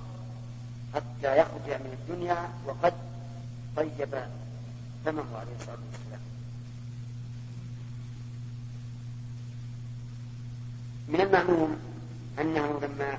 حتى 0.95 1.39
يخرج 1.39 1.69
من 1.69 1.99
الدنيا 2.01 2.49
وقد 2.67 2.95
طيب 3.77 4.25
فمه 5.05 5.25
عليه 5.39 5.57
الصلاة 5.61 5.79
والسلام. 5.93 6.21
من 11.09 11.21
المعلوم 11.21 11.77
أنه 12.41 12.81
لما 12.83 13.19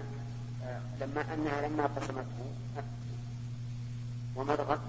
لما 1.02 1.34
أنها 1.34 1.68
لما 1.68 1.86
قسمته 1.86 2.52
ومضغت 4.36 4.80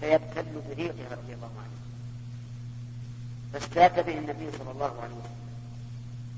فيبتل 0.00 0.60
بريقها 0.68 1.10
رضي 1.10 1.34
الله 1.34 1.50
عنه. 1.58 1.76
فاستاك 3.52 4.00
به 4.00 4.18
النبي 4.18 4.58
صلى 4.58 4.70
الله 4.70 5.00
عليه 5.02 5.14
وسلم. 5.14 5.36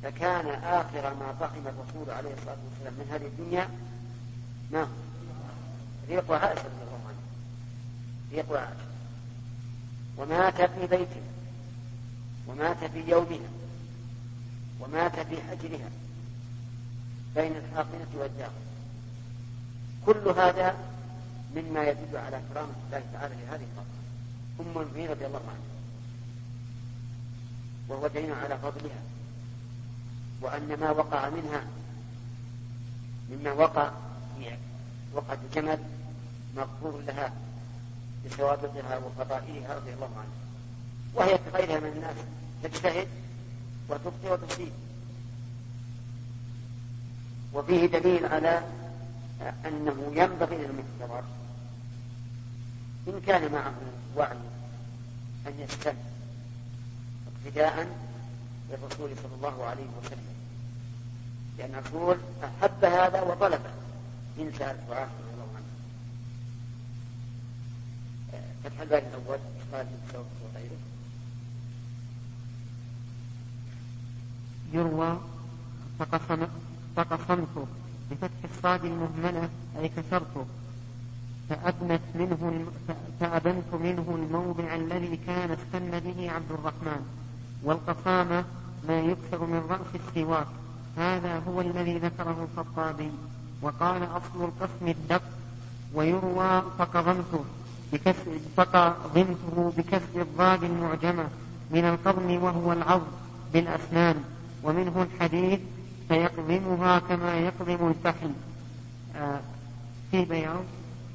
فكان 0.03 0.47
آخر 0.64 1.14
ما 1.14 1.33
فهم 1.41 1.67
الرسول 1.67 2.11
عليه 2.11 2.35
الصلاة 2.35 2.57
والسلام 2.71 2.93
من 2.95 3.09
هذه 3.11 3.27
الدنيا 3.27 3.69
ما 4.71 4.83
هو؟ 4.83 4.87
ريق 6.09 6.33
عائشة 6.33 6.61
رضي 6.61 6.83
الله 6.83 7.01
عنها. 7.09 7.23
ريق 8.33 8.53
عائشة. 8.53 8.88
ومات 10.19 10.71
في 10.71 10.87
بيتها. 10.87 11.29
ومات 12.47 12.85
في 12.85 13.11
يومها. 13.11 13.49
ومات 14.81 15.21
في 15.21 15.43
حجرها. 15.43 15.91
بين 17.35 17.57
الحاقنة 17.57 18.07
والداخل. 18.14 18.53
كل 20.07 20.29
هذا 20.29 20.77
مما 21.57 21.85
يدل 21.85 22.17
على 22.17 22.41
كرامة 22.53 22.73
الله 22.87 23.03
تعالى 23.13 23.35
لهذه 23.35 23.67
المرأة 23.73 23.99
أم 24.61 24.81
المؤمنين 24.81 25.11
رضي 25.11 25.27
الله 25.27 25.41
عنها. 25.41 25.69
وهو 27.89 28.07
دليل 28.07 28.33
على 28.33 28.59
فضلها. 28.59 29.03
وأن 30.41 30.81
ما 30.81 30.91
وقع 30.91 31.29
منها 31.29 31.63
مما 33.31 33.53
وقع 33.53 33.91
في 34.39 34.57
وقعة 35.15 35.39
الجمل 35.45 35.79
مغفور 36.57 37.01
لها 37.01 37.33
بسوابقها 38.27 38.99
وفضائلها 38.99 39.75
رضي 39.75 39.93
الله 39.93 40.11
عنها. 40.17 40.39
وهي 41.15 41.39
كغيرها 41.39 41.81
من 41.81 41.93
الناس. 41.97 42.17
تجتهد 42.63 43.09
وتخطئ 43.89 44.33
وتصيب 44.33 44.73
وفيه 47.55 47.87
دليل 47.87 48.27
على 48.27 48.63
أنه 49.67 50.13
ينبغي 50.15 50.57
للمحتضر 50.57 51.23
إن 53.09 53.21
كان 53.27 53.53
معه 53.53 53.75
وعي 54.16 54.37
أن 55.47 55.61
يستن 55.61 55.94
اقتداء 57.27 57.88
بالنبي 58.71 59.14
صلى 59.23 59.35
الله 59.37 59.64
عليه 59.64 59.87
وسلم. 60.03 60.35
لأن 61.59 61.75
الرسول 61.75 62.16
أحب 62.44 62.85
هذا 62.85 63.23
وطلبه 63.23 63.71
سألته 64.59 64.94
عائشة 64.94 65.12
رضي 65.18 65.33
الله 65.35 65.49
عنها 65.57 65.75
فتح 68.64 68.81
الباب 68.81 69.03
الأول 69.03 69.38
قال 69.73 69.87
ابن 69.87 70.25
وغيره. 70.44 70.79
يروى 74.73 75.21
فقسم 75.99 76.47
فقسمته 76.97 77.66
بفتح 78.11 78.51
الصاد 78.57 78.85
المهملة 78.85 79.49
أي 79.79 79.88
كسرته. 79.88 80.47
فأبنت 81.51 82.01
منه 82.15 82.65
فأبنت 83.21 83.75
منه 83.75 84.05
الموضع 84.09 84.75
الذي 84.75 85.19
كان 85.27 85.51
استن 85.51 86.01
به 86.01 86.31
عبد 86.31 86.51
الرحمن. 86.51 87.03
والقصامة 87.65 88.45
ما 88.89 89.01
يكسر 89.01 89.45
من 89.45 89.63
رأس 89.71 90.01
السواك. 90.09 90.47
هذا 90.97 91.43
هو 91.49 91.61
الذي 91.61 91.99
ذكره 91.99 92.49
الخطابي. 92.51 93.11
وقال 93.63 94.03
أصل 94.03 94.45
القسم 94.45 94.89
الدق 94.89 95.23
ويروى 95.95 96.63
فقضمته 96.79 97.45
بكسر 97.93 98.39
فقضمته 98.57 99.73
بكسر 99.77 100.23
الضاد 100.23 100.65
المعجمة 100.65 101.29
من 101.71 101.85
القضم 101.85 102.43
وهو 102.43 102.73
العظم 102.73 103.13
بالأسنان. 103.53 104.25
ومنه 104.65 105.07
الحديث 105.13 105.61
فيقضمها 106.09 106.99
كما 106.99 107.35
يقضم 107.39 107.89
الفحل. 107.89 108.33
آه 109.17 109.41
في 110.11 110.25
بياض 110.25 110.65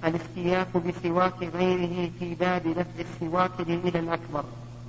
الاستياك 0.06 0.78
بسواك 0.78 1.44
غيره 1.44 2.12
في 2.20 2.36
باب 2.36 2.68
لفظ 2.68 3.00
السواك 3.00 3.60
إلى 3.60 4.00
الأكبر 4.00 4.44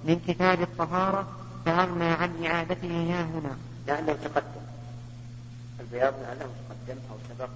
من 0.05 0.21
كتاب 0.29 0.63
الطهارة 0.63 1.29
فأغنى 1.65 2.05
عن 2.05 2.45
إعادته 2.45 2.89
ها 2.89 3.23
هنا. 3.25 3.57
لأنه 3.87 4.13
تقدم. 4.13 4.65
البياض 5.81 6.15
لعله 6.23 6.49
تقدم 6.69 6.99
أو 7.11 7.17
سبق. 7.29 7.49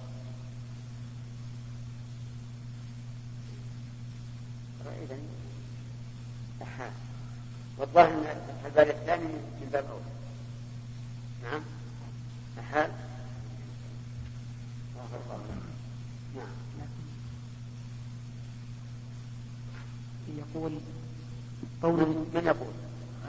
إذا 5.03 5.17
أحا. 6.61 6.89
والظاهر 7.77 8.07
أن 8.07 8.41
الباب 8.65 8.87
الثاني 8.87 9.23
من 9.61 9.69
باب 9.71 9.85
أول 9.85 10.01
نعم. 11.43 11.61
أحال 12.59 12.91
نعم. 16.35 16.47
يقول 20.37 20.71
قوله 21.83 22.25
من 22.33 22.43
يقول؟ 22.45 22.73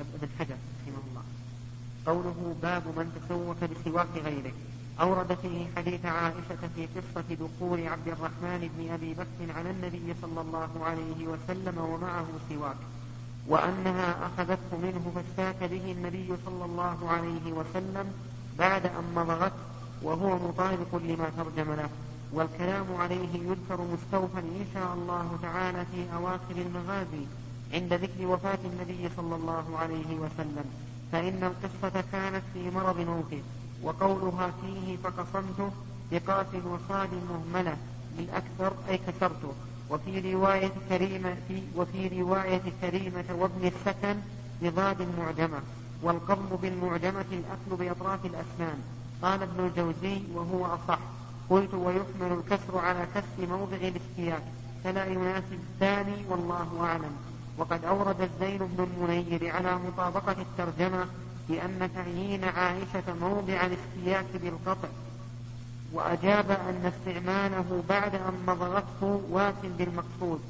ابن 0.00 0.28
حجر 0.38 0.56
رحمه 0.82 1.02
الله. 1.10 1.22
قوله 2.06 2.54
باب 2.62 2.82
من 2.96 3.06
تسوك 3.16 3.70
بسواك 3.70 4.24
غيره. 4.24 4.52
أورد 5.00 5.38
فيه 5.42 5.66
حديث 5.76 6.06
عائشة 6.06 6.62
في 6.76 6.86
قصة 6.86 7.24
دخول 7.30 7.86
عبد 7.86 8.08
الرحمن 8.08 8.70
بن 8.76 8.92
أبي 8.92 9.14
بكر 9.14 9.58
على 9.58 9.70
النبي 9.70 10.14
صلى 10.22 10.40
الله 10.40 10.70
عليه 10.84 11.26
وسلم 11.26 11.78
ومعه 11.78 12.26
سواك 12.48 12.76
وأنها 13.46 14.26
أخذته 14.26 14.76
منه 14.82 15.12
فاستاك 15.14 15.70
به 15.70 15.92
النبي 15.92 16.32
صلى 16.46 16.64
الله 16.64 17.08
عليه 17.10 17.52
وسلم 17.52 18.12
بعد 18.58 18.86
أن 18.86 19.12
مضغت 19.14 19.52
وهو 20.02 20.48
مطابق 20.48 20.96
لما 20.96 21.30
ترجم 21.36 21.72
له. 21.72 21.90
والكلام 22.32 22.86
عليه 22.98 23.34
يذكر 23.34 23.80
مستوفا 23.92 24.38
إن 24.38 24.66
شاء 24.74 24.94
الله 24.94 25.38
تعالى 25.42 25.84
في 25.92 26.06
أواخر 26.16 26.56
المغازي 26.56 27.24
عند 27.74 27.92
ذكر 27.92 28.26
وفاة 28.26 28.58
النبي 28.64 29.08
صلى 29.16 29.34
الله 29.34 29.64
عليه 29.78 30.14
وسلم. 30.18 30.64
فإن 31.12 31.44
القصة 31.44 32.04
كانت 32.12 32.42
في 32.54 32.70
مرض 32.70 33.00
موته 33.00 33.42
وقولها 33.82 34.52
فيه 34.62 34.96
فقصمته 34.96 35.70
بقاف 36.12 36.46
وصاد 36.54 37.08
مهملة 37.30 37.76
بالأكثر 38.16 38.72
أي 38.88 38.98
كسرته. 38.98 39.52
وفي 39.90 40.34
رواية 40.34 40.72
كريمة 40.88 41.36
في 41.48 41.62
وفي 41.76 42.20
رواية 42.20 42.62
كريمة 42.82 43.24
وابن 43.38 43.66
السكن 43.66 44.16
بضاد 44.62 45.08
معجمة 45.18 45.60
والقضم 46.02 46.56
بالمعجمة 46.62 47.30
الأكل 47.32 47.70
بأطراف 47.84 48.26
الأسنان. 48.26 48.78
قال 49.22 49.42
ابن 49.42 49.64
الجوزي 49.66 50.22
وهو 50.34 50.66
أصح. 50.66 50.98
قلت 51.50 51.74
ويحمل 51.74 52.32
الكسر 52.38 52.78
على 52.78 53.06
كسر 53.14 53.46
موضع 53.46 53.76
الاستياك 53.76 54.42
فلا 54.84 55.04
يناسب 55.04 55.52
الثاني 55.52 56.24
والله 56.28 56.80
أعلم. 56.80 57.12
وقد 57.58 57.84
أورد 57.84 58.20
الزين 58.20 58.58
بن 58.58 58.84
المنير 58.84 59.56
على 59.56 59.78
مطابقة 59.78 60.36
الترجمة 60.42 61.06
بأن 61.48 61.90
تعيين 61.94 62.44
عائشة 62.44 63.14
موضع 63.20 63.66
الاستياك 63.66 64.26
بالقطع 64.42 64.88
وأجاب 65.92 66.50
أن 66.50 66.92
استعماله 66.92 67.82
بعد 67.88 68.14
أن 68.14 68.34
مضغته 68.46 69.22
وات 69.30 69.66
بالمقصود 69.78 70.40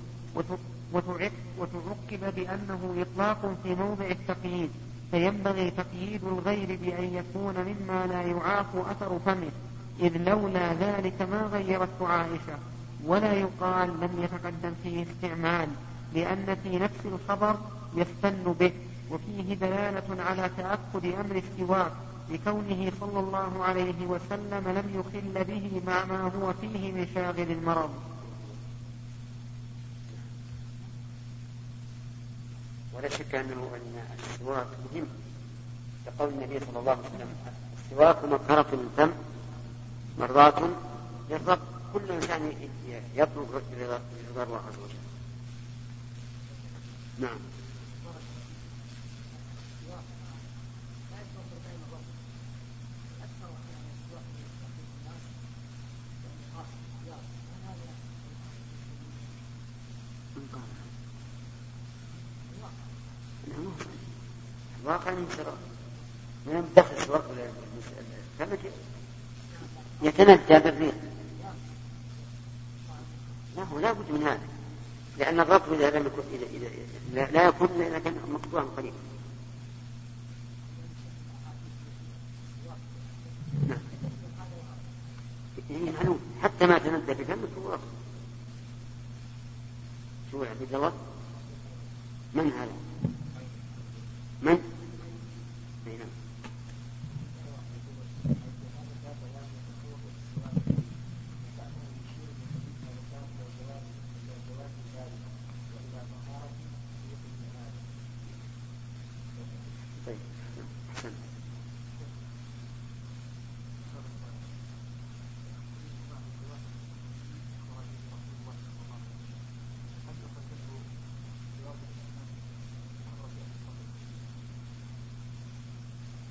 وتعقب 1.59 2.35
بأنه 2.37 2.95
إطلاق 2.99 3.55
في 3.63 3.75
موضع 3.75 4.07
التقييد. 4.07 4.71
فينبغي 5.11 5.71
تقييد 5.71 6.25
الغير 6.25 6.79
بأن 6.83 7.05
يكون 7.05 7.55
مما 7.55 8.07
لا 8.07 8.23
يعاف 8.23 8.77
أثر 8.77 9.19
فمه. 9.27 9.51
إذ 10.01 10.17
لولا 10.17 10.75
ذلك 10.75 11.23
ما 11.23 11.49
غيرته 11.53 12.09
عائشة. 12.09 12.59
ولا 13.07 13.33
يقال 13.33 13.89
لم 13.89 14.23
يتقدم 14.23 14.75
فيه 14.83 15.07
استعمال 15.07 15.69
لأن 16.15 16.57
في 16.63 16.79
نفس 16.79 17.01
الخبر 17.05 17.57
يستن 17.97 18.55
به 18.61 18.73
وفيه 19.11 19.55
دلالة 19.55 20.23
على 20.23 20.51
تأكد 20.57 21.05
أمر 21.05 21.43
السواك 21.43 21.93
لكونه 22.31 22.93
صلى 23.01 23.21
الله 23.21 23.65
عليه 23.65 24.07
وسلم 24.07 24.69
لم 24.69 25.01
يخل 25.01 25.45
به 25.45 25.83
مع 25.87 26.05
ما 26.05 26.21
هو 26.23 26.53
فيه 26.61 26.93
من 26.93 27.07
شاغل 27.15 27.51
المرض. 27.51 27.91
ولا 32.95 33.09
شك 33.09 33.35
أنه 33.35 33.71
أن 33.75 34.03
السواك 34.33 34.67
مهم. 34.93 35.07
كقول 36.07 36.29
النبي 36.29 36.61
صلى 36.61 36.79
الله 36.79 36.93
عليه 36.93 37.01
وسلم 37.01 37.29
السواك 37.85 38.25
مطهرة 38.25 38.67
للفم 38.73 39.11
مرضاة 40.21 40.69
للرب 41.31 41.59
كل 41.93 42.13
إنسان 42.13 42.53
يطلب 43.15 43.63
رضا 44.31 44.43
الله 44.43 44.57
عز 44.57 44.79
وجل. 44.79 44.95
نعم. 47.19 47.39
الواقع 64.83 65.13
انه 65.13 65.27
سواء 65.37 65.57
من 66.47 66.73
دخل 66.77 67.07
سواء 67.07 67.51
يتندى 70.03 70.59
بالريح. 70.59 70.95
لا 73.57 73.63
هو 73.63 73.79
لا 73.79 73.93
بد 73.93 74.11
من 74.11 74.23
هذا. 74.23 74.41
لأن 75.19 75.41
الرطب 75.41 75.73
إذا 75.73 75.91
لم 75.91 76.07
يكن 76.07 76.23
إذا 76.33 76.47
إذا 77.13 77.31
لا 77.33 77.45
يكون 77.49 77.69
إلا 77.69 77.87
إذا 77.87 77.99
كان 77.99 78.15
مقطوعا 78.29 78.65
قليلا 78.77 78.93
نعم. 83.69 83.79
حتى 86.43 86.67
ما 86.67 86.79
تندى 86.79 87.15
بفمك 87.15 87.49
هو 87.59 87.73
رطب 87.73 87.81
شو 90.33 90.45
عبد 90.45 90.75
الله 90.75 90.93
من 92.35 92.53
هذا؟ 92.53 92.73
من؟ 94.43 94.70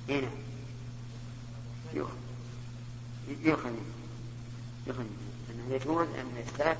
هنا 0.08 0.30
يؤخذ 1.94 2.14
يؤخذ 3.44 3.72
يؤخذ 4.86 5.04
أنه 5.50 5.74
يجوز 5.74 6.06
أن 6.08 6.26
يستاك 6.46 6.78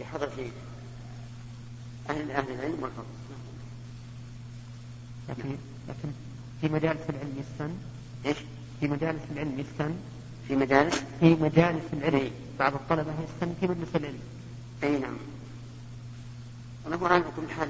بحضرة 0.00 0.50
أهل 2.10 2.30
أهل 2.30 2.52
العلم 2.52 2.82
والفضل. 2.82 3.04
لكن 5.28 5.56
لكن 5.88 6.08
في 6.60 6.68
مجالس 6.68 7.00
العلم 7.08 7.34
يستن؟ 7.38 7.76
إيش؟ 8.26 8.36
في 8.80 8.88
مجالس 8.88 9.22
العلم 9.32 9.58
يستن؟ 9.58 9.94
في 10.48 10.56
مجالس؟ 10.56 11.02
في 11.20 11.34
مجالس 11.34 11.84
العلم. 11.92 12.30
بعض 12.58 12.74
الطلبة 12.74 13.14
يستن 13.24 13.54
في 13.60 13.66
مجلس 13.66 13.96
العلم. 13.96 14.20
اي 14.82 14.98
نعم. 14.98 15.16
ونقول 16.86 17.12
على 17.12 17.24
كل 17.36 17.50
حال 17.50 17.68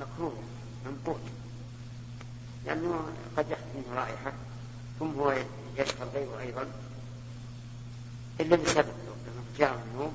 مكروه 0.00 0.34
منقول 0.86 1.20
لأنه 2.68 3.00
قد 3.36 3.50
يحدث 3.50 3.66
منه 3.74 3.96
رائحة 3.96 4.32
ثم 4.98 5.10
هو 5.20 5.34
يشغل 5.76 6.08
غيره 6.14 6.40
أيضا. 6.40 6.66
إلا 8.40 8.56
بسبب 8.56 8.86
لما 8.86 9.42
جاء 9.58 9.82
النوم 9.92 10.12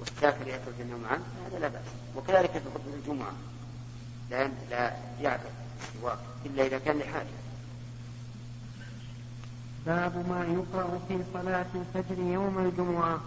والسافر 0.00 0.48
يخرج 0.48 0.80
النوم 0.80 1.04
عنه 1.10 1.22
هذا 1.46 1.58
لا 1.58 1.68
بأس. 1.68 1.82
وكذلك 2.16 2.50
في 2.50 2.60
خطبة 2.74 2.94
الجمعة 2.94 3.32
لا 4.30 4.50
لا 4.70 4.96
يعبد 5.20 5.50
السواك 5.82 6.18
إلا 6.46 6.66
إذا 6.66 6.78
كان 6.78 6.98
لحاجة. 6.98 7.26
باب 9.86 10.28
ما 10.28 10.44
يقرأ 10.44 11.00
في 11.08 11.18
صلاة 11.34 11.66
الفجر 11.74 12.18
يوم 12.18 12.58
الجمعة. 12.58 13.20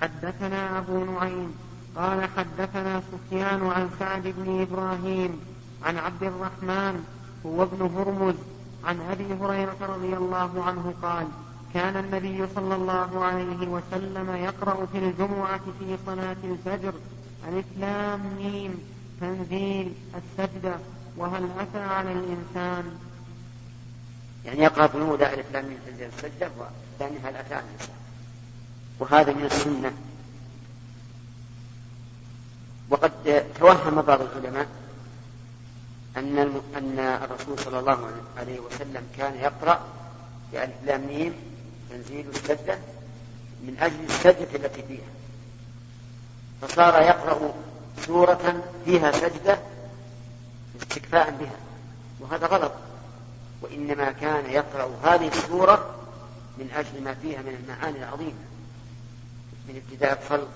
حدثنا 0.00 0.78
أبو 0.78 1.04
نعيم 1.04 1.54
قال 1.96 2.28
حدثنا 2.36 3.02
سفيان 3.12 3.66
عن 3.66 3.90
سعد 3.98 4.22
بن 4.22 4.60
إبراهيم 4.60 5.40
عن 5.82 5.96
عبد 5.98 6.22
الرحمن 6.22 7.04
هو 7.46 7.62
ابن 7.62 7.82
هرمز 7.82 8.34
عن 8.84 9.00
أبي 9.00 9.34
هريرة 9.34 9.76
رضي 9.80 10.16
الله 10.16 10.62
عنه 10.64 10.94
قال 11.02 11.26
كان 11.74 11.96
النبي 11.96 12.46
صلى 12.54 12.74
الله 12.74 13.24
عليه 13.24 13.68
وسلم 13.68 14.30
يقرأ 14.36 14.86
في 14.86 14.98
الجمعة 14.98 15.60
في 15.78 15.96
صلاة 16.06 16.36
الفجر 16.44 16.94
ألف 17.48 17.66
لام 17.78 18.20
ميم 18.36 18.78
تنزيل 19.20 19.92
السجدة 20.14 20.76
وهل 21.16 21.48
أتى 21.58 21.80
على 21.80 22.12
الإنسان؟ 22.12 22.98
يعني 24.44 24.62
يقرأ 24.62 24.86
في 24.86 24.94
الأولى 24.94 25.34
ألف 25.34 25.52
لام 25.52 25.64
ميم 25.64 25.78
تنزيل 25.86 26.08
السجدة 26.16 26.50
والثاني 26.58 27.18
هل 27.24 27.36
أتى 27.36 27.54
على 27.54 27.64
الإنسان؟ 27.64 27.96
وهذا 28.98 29.32
من 29.32 29.44
السنة. 29.44 29.92
وقد 32.90 33.12
توهم 33.58 34.02
بعض 34.02 34.20
العلماء 34.20 34.66
أن 36.16 36.62
أن 36.76 36.98
الرسول 36.98 37.58
صلى 37.58 37.78
الله 37.78 38.10
عليه 38.36 38.60
وسلم 38.60 39.06
كان 39.18 39.34
يقرأ 39.34 39.80
بألف 40.52 40.74
لام 40.84 41.06
ميم 41.06 41.34
تنزيل 41.90 42.28
السجدة 42.28 42.78
من 43.62 43.76
أجل 43.80 44.04
السجدة 44.04 44.48
التي 44.54 44.82
فيها. 44.82 45.08
فصار 46.62 47.02
يقرأ 47.02 47.54
سورة 48.06 48.62
فيها 48.84 49.12
سجدة 49.12 49.58
استكفاء 50.82 51.30
بها 51.30 51.56
وهذا 52.20 52.46
غلط. 52.46 52.72
وإنما 53.62 54.12
كان 54.12 54.50
يقرأ 54.50 54.90
هذه 55.04 55.28
السورة 55.28 55.94
من 56.58 56.70
أجل 56.76 57.04
ما 57.04 57.14
فيها 57.14 57.42
من 57.42 57.58
المعاني 57.64 57.98
العظيمة 57.98 58.44
من 59.68 59.82
ابتداء 59.86 60.22
الخلق 60.22 60.48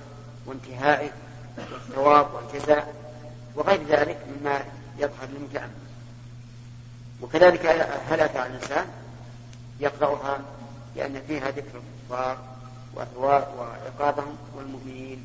وانتهائه 0.46 1.10
والثواب 1.72 2.26
والجزاء 2.34 2.94
وغير 3.54 3.82
ذلك 3.88 4.18
مما 4.28 4.64
يظهر 4.98 5.28
للمتأمل 5.32 5.70
وكذلك 7.22 7.66
هل 8.10 8.20
أتى 8.20 8.38
على 8.38 8.50
الإنسان 8.50 8.86
يقرأها 9.80 10.40
لأن 10.96 11.22
فيها 11.26 11.50
ذكر 11.50 11.80
الكفار 12.08 12.38
وعقابهم 13.16 14.36
والمؤمنين 14.56 15.24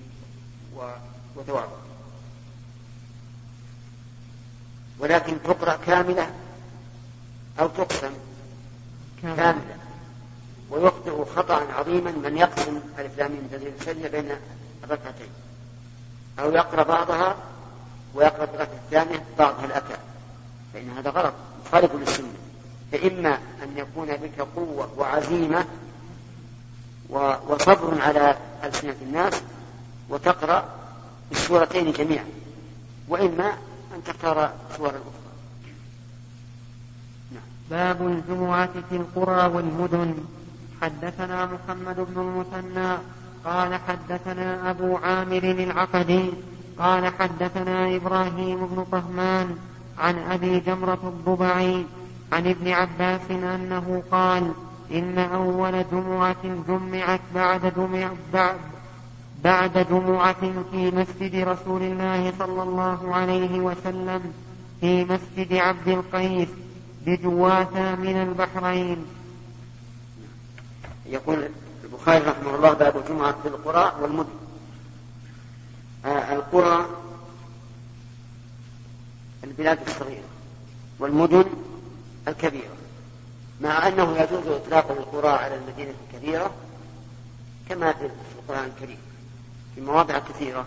وثوابهم 1.36 1.84
ولكن 4.99 5.43
تقرأ 5.43 5.76
كاملة 5.86 6.32
أو 7.59 7.67
تقسم 7.67 8.13
كاملة. 9.21 9.78
ويخطئ 10.69 11.26
خطأ 11.36 11.74
عظيما 11.74 12.11
من 12.11 12.38
يقسم 12.38 12.80
الإسلام 12.99 13.32
من 13.32 13.49
تدريب 13.51 13.74
السجدة 13.80 14.09
بين 14.09 14.36
الركعتين. 14.84 15.30
أو 16.39 16.51
يقرأ 16.51 16.84
بعضها 16.84 17.36
ويقرأ 18.16 18.43
الركعة 18.43 18.70
الثانية 18.86 19.24
بعضها 19.39 19.66
الأتى. 19.66 19.97
فإن 20.74 20.89
هذا 20.89 21.09
غلط 21.09 21.34
مخالف 21.66 21.95
للسنة. 21.95 22.34
فإما 22.91 23.38
أن 23.64 23.78
يكون 23.78 24.07
بك 24.07 24.47
قوة 24.55 24.89
وعزيمة 24.97 25.66
وصبر 27.49 28.01
على 28.01 28.38
ألسنة 28.64 28.95
الناس 29.01 29.43
وتقرأ 30.09 30.66
السورتين 31.32 31.91
جميعا. 31.91 32.26
وإما 33.07 33.53
أن 33.95 34.03
تختار 34.05 34.53
سورا 34.78 34.89
أخرى. 34.89 35.34
نعم. 37.32 37.43
باب 37.70 38.07
الجمعة 38.07 38.74
في 38.89 38.95
القرى 38.95 39.45
والمدن. 39.45 40.16
حدثنا 40.82 41.45
محمد 41.45 41.95
بن 41.95 42.22
المثنى 42.22 42.97
قال 43.45 43.80
حدثنا 43.88 44.70
أبو 44.70 44.97
عامر 44.97 45.43
العقدي 45.43 46.34
قال 46.80 47.13
حدثنا 47.19 47.95
إبراهيم 47.95 48.65
بن 48.65 48.86
طهمان 48.91 49.57
عن 49.97 50.17
أبي 50.17 50.59
جمرة 50.59 50.99
الضبعي 51.03 51.86
عن 52.32 52.47
ابن 52.47 52.67
عباس 52.67 53.32
أنه 53.32 54.03
قال 54.11 54.51
إن 54.91 55.19
أول 55.19 55.86
جمعة 55.91 56.43
جمعت 56.67 57.21
بعد 57.36 57.74
جمع 57.78 58.11
بعد 58.34 58.57
بعد 59.43 59.88
جمعة 59.89 60.63
في 60.71 60.91
مسجد 60.91 61.36
رسول 61.36 61.82
الله 61.82 62.34
صلى 62.39 62.63
الله 62.63 63.15
عليه 63.15 63.59
وسلم 63.59 64.21
في 64.82 65.05
مسجد 65.05 65.53
عبد 65.53 65.88
القيس 65.88 66.47
بجواثة 67.05 67.95
من 67.95 68.21
البحرين. 68.21 69.05
يقول 71.05 71.49
البخاري 71.84 72.26
رحمه 72.26 72.55
الله 72.55 72.74
باب 72.74 72.97
الجمعة 72.97 73.36
في 73.41 73.47
القرى 73.47 73.93
والمدن. 74.01 74.43
القرى 76.06 76.86
البلاد 79.43 79.80
الصغيرة 79.88 80.24
والمدن 80.99 81.45
الكبيرة. 82.28 82.74
مع 83.62 83.88
أنه 83.88 84.18
يجوز 84.18 84.47
إطلاق 84.47 84.91
القرى 84.91 85.30
على 85.30 85.56
المدينة 85.56 85.93
الكبيرة 86.08 86.51
كما 87.70 87.93
في 87.93 88.10
القرآن 88.39 88.66
الكريم 88.66 88.97
في 89.76 89.82
مواضع 89.82 90.20
كثيرة. 90.20 90.66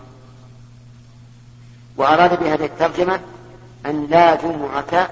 وأراد 1.97 2.39
بهذه 2.39 2.65
الترجمة 2.65 3.19
أن 3.85 4.07
لا 4.07 4.35
جمعة 4.35 5.07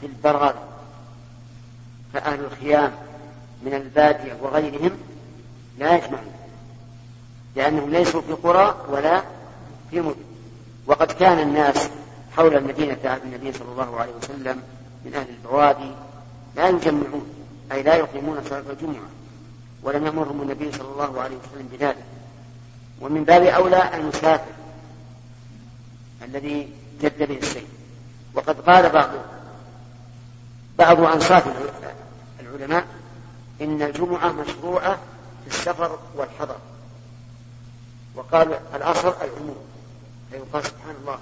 في 0.00 0.06
البرغد 0.06 0.54
فأهل 2.12 2.40
الخيام 2.40 2.92
من 3.62 3.74
البادية 3.74 4.36
وغيرهم 4.42 4.90
لا 5.78 5.96
يجمعون 5.96 6.32
لأنهم 7.56 7.90
ليسوا 7.90 8.20
في 8.20 8.32
قرى 8.32 8.76
ولا 8.88 9.22
مدن 10.00 10.24
وقد 10.86 11.12
كان 11.12 11.38
الناس 11.38 11.88
حول 12.36 12.56
المدينة 12.56 12.94
في 12.94 13.08
عهد 13.08 13.22
النبي 13.22 13.52
صلى 13.52 13.68
الله 13.72 14.00
عليه 14.00 14.12
وسلم 14.12 14.62
من 15.04 15.14
أهل 15.14 15.26
البوادي 15.28 15.90
لا 16.56 16.68
يجمعون 16.68 17.26
أي 17.72 17.82
لا 17.82 17.94
يقيمون 17.94 18.40
صلاة 18.48 18.62
الجمعة 18.70 19.08
ولم 19.82 20.06
يأمرهم 20.06 20.42
النبي 20.42 20.72
صلى 20.72 20.88
الله 20.88 21.20
عليه 21.20 21.36
وسلم 21.36 21.68
بذلك. 21.72 22.04
ومن 23.00 23.24
باب 23.24 23.42
أولى 23.42 23.94
المسافر 23.94 24.52
الذي 26.22 26.68
جد 27.02 27.28
به 27.28 27.38
السير 27.38 27.66
وقد 28.34 28.60
قال 28.60 28.90
بعض 28.90 29.10
بعض 30.78 31.00
أنصاف 31.00 31.48
العلماء 32.40 32.86
إن 33.60 33.82
الجمعة 33.82 34.32
مشروعة 34.32 34.98
في 35.44 35.46
السفر 35.46 35.98
والحضر. 36.16 36.56
وقال 38.14 38.58
الأصل 38.74 39.14
العموم. 39.22 39.56
فيقال 40.36 40.64
سبحان 40.64 40.96
الله 41.00 41.18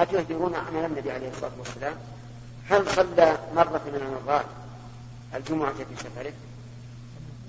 أتهدرون 0.00 0.54
عمل 0.54 0.84
النبي 0.84 1.10
عليه 1.10 1.28
الصلاة 1.30 1.50
والسلام. 1.58 1.94
هل 2.70 2.90
صلى 2.90 3.38
مرة 3.54 3.80
من 3.86 3.94
المرات 3.94 4.44
الجمعة 5.34 5.72
في 5.72 5.96
سفره؟ 5.96 6.32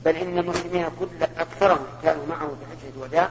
بل 0.06 0.16
إن 0.16 0.38
المسلمين 0.38 0.86
كل 1.00 1.24
أكثرهم 1.24 1.86
كانوا 2.04 2.26
معه 2.26 2.48
في 2.48 2.66
حجة 2.66 2.96
الوداع 2.98 3.30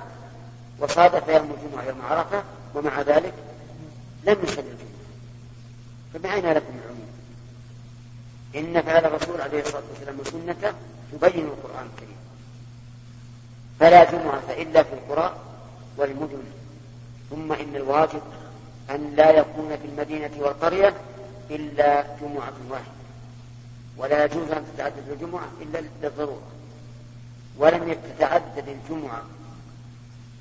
وصادف 0.81 1.29
يوم 1.29 1.51
الجمعة 1.51 1.85
يوم 1.85 2.03
عرفة 2.03 2.43
ومع 2.75 3.01
ذلك 3.01 3.35
لم 4.25 4.37
يصلي 4.43 4.71
الجمعة. 4.71 4.99
فمن 6.15 6.53
لكم 6.53 6.75
العموم؟ 6.85 7.09
إن 8.57 8.83
فعل 8.83 9.05
الرسول 9.05 9.41
عليه 9.41 9.61
الصلاة 9.61 9.83
والسلام 9.93 10.21
وسنته 10.21 10.73
تبين 11.13 11.45
القرآن 11.45 11.89
الكريم. 11.95 12.19
فلا 13.81 14.11
جمعة 14.11 14.63
إلا 14.63 14.83
في 14.83 14.93
القرى 14.93 15.37
والمدن. 15.97 16.43
ثم 17.31 17.53
إن 17.53 17.77
الواجب 17.77 18.23
أن 18.91 19.15
لا 19.17 19.31
يكون 19.31 19.77
في 19.77 19.87
المدينة 19.87 20.31
والقرية 20.39 20.95
إلا 21.51 22.03
جمعة 22.21 22.53
واحدة. 22.71 22.99
ولا 23.97 24.25
يجوز 24.25 24.51
أن 24.51 24.65
تتعدد 24.75 25.09
الجمعة 25.09 25.49
إلا 25.61 25.79
للضرورة. 26.03 26.43
ولم 27.59 27.97
تتعدد 28.17 28.69
الجمعة 28.69 29.23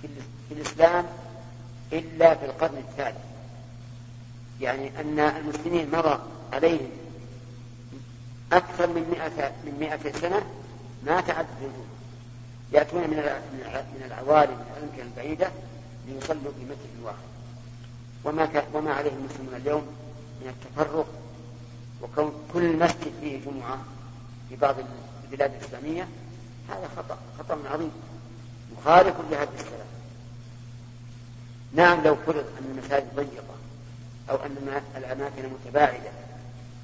في 0.02 0.54
الإسلام 0.54 1.06
إلا 1.94 2.36
في 2.36 2.46
القرن 2.46 2.78
الثالث. 2.78 3.18
يعني 4.62 4.92
أن 5.02 5.20
المسلمين 5.20 5.92
مضى 5.92 6.20
عليهم 6.54 6.90
أكثر 8.52 8.88
من 8.88 9.10
مئة 9.12 9.52
من 9.66 9.78
مئة 9.80 10.20
سنة 10.20 10.42
ما 11.04 11.22
تعدد 11.22 11.48
الجمعة 11.62 11.88
يأتون 12.74 13.02
من 13.02 13.18
من 13.94 14.04
العوالم 14.06 14.52
من 14.52 14.78
الأمكنة 14.78 15.04
البعيدة 15.04 15.52
ليصلوا 16.08 16.52
في 16.60 16.66
مسجد 16.66 17.04
واحد. 17.04 17.28
وما 18.24 18.64
وما 18.74 18.94
عليه 18.94 19.12
المسلمون 19.12 19.54
اليوم 19.56 19.82
من 20.42 20.48
التفرق 20.48 21.08
وكون 22.02 22.34
كل 22.54 22.78
مسجد 22.80 23.14
فيه 23.22 23.46
جمعة 23.46 23.78
في 24.50 24.56
بعض 24.56 24.76
البلاد 25.24 25.54
الإسلامية 25.54 26.08
هذا 26.70 26.90
خطأ 26.98 27.18
خطأ 27.40 27.58
عظيم. 27.70 27.92
مخالف 28.78 29.16
لهذه 29.32 29.50
السلام 29.60 29.88
نعم 31.74 32.04
لو 32.04 32.16
فرض 32.16 32.46
أن 32.60 32.78
المساجد 32.78 33.16
ضيقة 33.16 33.56
أو 34.30 34.36
أن 34.36 34.82
الأماكن 34.98 35.50
متباعدة 35.50 36.12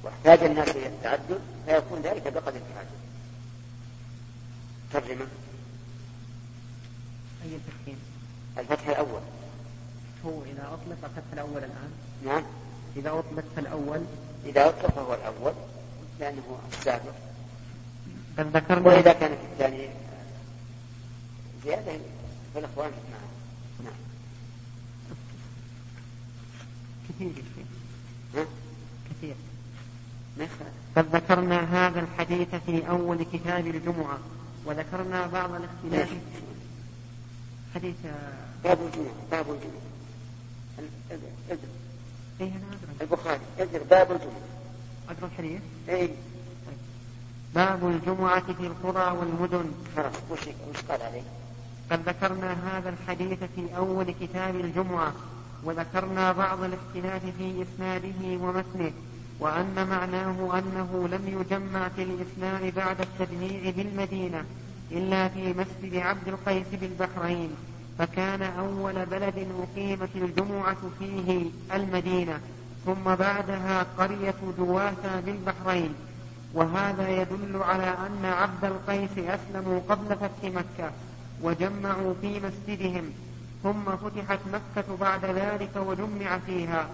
واحتاج 0.02 0.42
الناس 0.42 0.68
إلى 0.68 0.86
التعدد 0.86 1.40
فيكون 1.66 2.00
ذلك 2.02 2.22
بقدر 2.22 2.60
الحاجة 2.70 2.88
ترجمة. 4.92 5.26
أي 7.44 7.56
التفخيم؟ 7.56 7.98
الفتح 8.58 8.88
الأول. 8.88 9.20
هو 10.26 10.42
إذا 10.42 10.62
أطلق 10.72 10.96
الفتح 11.04 11.32
الأول 11.32 11.58
الآن؟ 11.58 11.90
نعم. 12.24 12.42
إذا 12.96 13.10
أطلق 13.10 13.44
فالأول 13.56 14.00
إذا 14.46 14.68
أطلق 14.68 14.90
فهو 14.90 15.14
الأول 15.14 15.52
لأنه 16.20 16.58
السابق. 16.72 17.14
قد 18.38 18.56
ذكرنا 18.56 18.88
وإذا 18.88 19.12
كان 19.12 19.30
في 19.30 19.44
الثاني 19.52 19.88
زيادة 21.64 21.92
فالإخوان 22.54 22.90
نعم 22.90 23.30
نعم. 23.84 23.94
كثير 27.08 27.44
ها؟ 28.34 28.46
كثير. 29.10 29.34
قد 30.96 31.16
ذكرنا 31.16 31.86
هذا 31.86 32.00
الحديث 32.00 32.48
في 32.66 32.88
أول 32.88 33.22
كتاب 33.22 33.66
الجمعة 33.66 34.18
وذكرنا 34.64 35.26
بعض 35.26 35.50
الاختلاف. 35.54 36.08
حديث 37.74 37.94
باب 38.64 38.78
الجمعة 38.86 39.14
باب 39.30 39.46
الجمعة 39.50 39.84
إيه 42.40 42.48
أنا 42.48 42.66
ادري 42.72 43.00
البخاري. 43.00 43.40
ادر 43.58 43.82
باب 43.90 44.12
الجمعة 44.12 44.48
اقرا 45.10 45.26
الحديث؟ 45.32 45.60
اي 45.88 46.10
باب 47.54 47.88
الجمعة 47.88 48.52
في 48.52 48.66
القرى 48.66 49.18
والمدن. 49.18 49.70
خلاص 49.96 50.12
وش 50.30 50.40
وش 50.40 50.82
قال 50.88 51.02
عليه؟ 51.02 51.22
قد 51.90 52.08
ذكرنا 52.08 52.78
هذا 52.78 52.88
الحديث 52.88 53.38
في 53.56 53.76
أول 53.76 54.10
كتاب 54.20 54.56
الجمعة 54.56 55.12
وذكرنا 55.64 56.32
بعض 56.32 56.58
الاختلاف 56.62 57.22
في 57.38 57.62
إسناده 57.62 58.44
ومتنه 58.44 58.92
وأن 59.40 59.86
معناه 59.90 60.58
أنه 60.58 61.08
لم 61.08 61.40
يجمع 61.40 61.88
في 61.88 62.02
الإسلام 62.02 62.70
بعد 62.70 63.00
التجميع 63.00 63.70
بالمدينة. 63.70 64.44
إلا 64.92 65.28
في 65.28 65.54
مسجد 65.54 65.96
عبد 65.96 66.28
القيس 66.28 66.66
بالبحرين 66.80 67.50
فكان 67.98 68.42
أول 68.42 69.06
بلد 69.06 69.46
أقيمت 69.62 70.08
الجمعة 70.16 70.76
فيه 70.98 71.46
المدينة 71.74 72.40
ثم 72.86 73.14
بعدها 73.14 73.86
قرية 73.98 74.34
جواثة 74.58 75.20
بالبحرين 75.20 75.94
وهذا 76.54 77.08
يدل 77.08 77.62
على 77.62 77.94
أن 78.06 78.24
عبد 78.24 78.64
القيس 78.64 79.10
أسلموا 79.18 79.80
قبل 79.88 80.16
فتح 80.16 80.44
مكة 80.44 80.90
وجمعوا 81.42 82.14
في 82.20 82.40
مسجدهم 82.40 83.04
ثم 83.62 83.84
فتحت 83.84 84.38
مكة 84.52 84.96
بعد 85.00 85.24
ذلك 85.24 85.76
وجمع 85.76 86.38
فيها. 86.38 86.88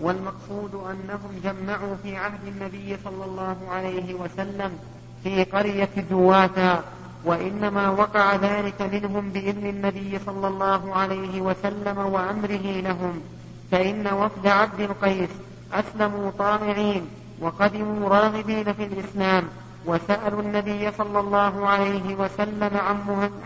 والمقصود 0.00 0.74
أنهم 0.74 1.40
جمعوا 1.44 1.96
في 2.02 2.16
عهد 2.16 2.46
النبي 2.46 2.96
صلى 3.04 3.24
الله 3.24 3.56
عليه 3.70 4.14
وسلم 4.14 4.78
في 5.22 5.44
قرية 5.44 5.88
جواثا 6.10 6.84
وإنما 7.24 7.90
وقع 7.90 8.36
ذلك 8.36 8.82
منهم 8.82 9.30
بإذن 9.30 9.66
النبي 9.66 10.18
صلى 10.26 10.48
الله 10.48 10.94
عليه 10.94 11.40
وسلم 11.40 11.98
وأمره 11.98 12.80
لهم 12.80 13.20
فإن 13.70 14.06
وفد 14.06 14.46
عبد 14.46 14.80
القيس 14.80 15.30
أسلموا 15.72 16.30
طامعين 16.38 17.06
وقدموا 17.40 18.08
راغبين 18.08 18.72
في 18.72 18.84
الإسلام 18.84 19.44
وسألوا 19.86 20.42
النبي 20.42 20.90
صلى 20.92 21.20
الله 21.20 21.68
عليه 21.68 22.14
وسلم 22.14 22.70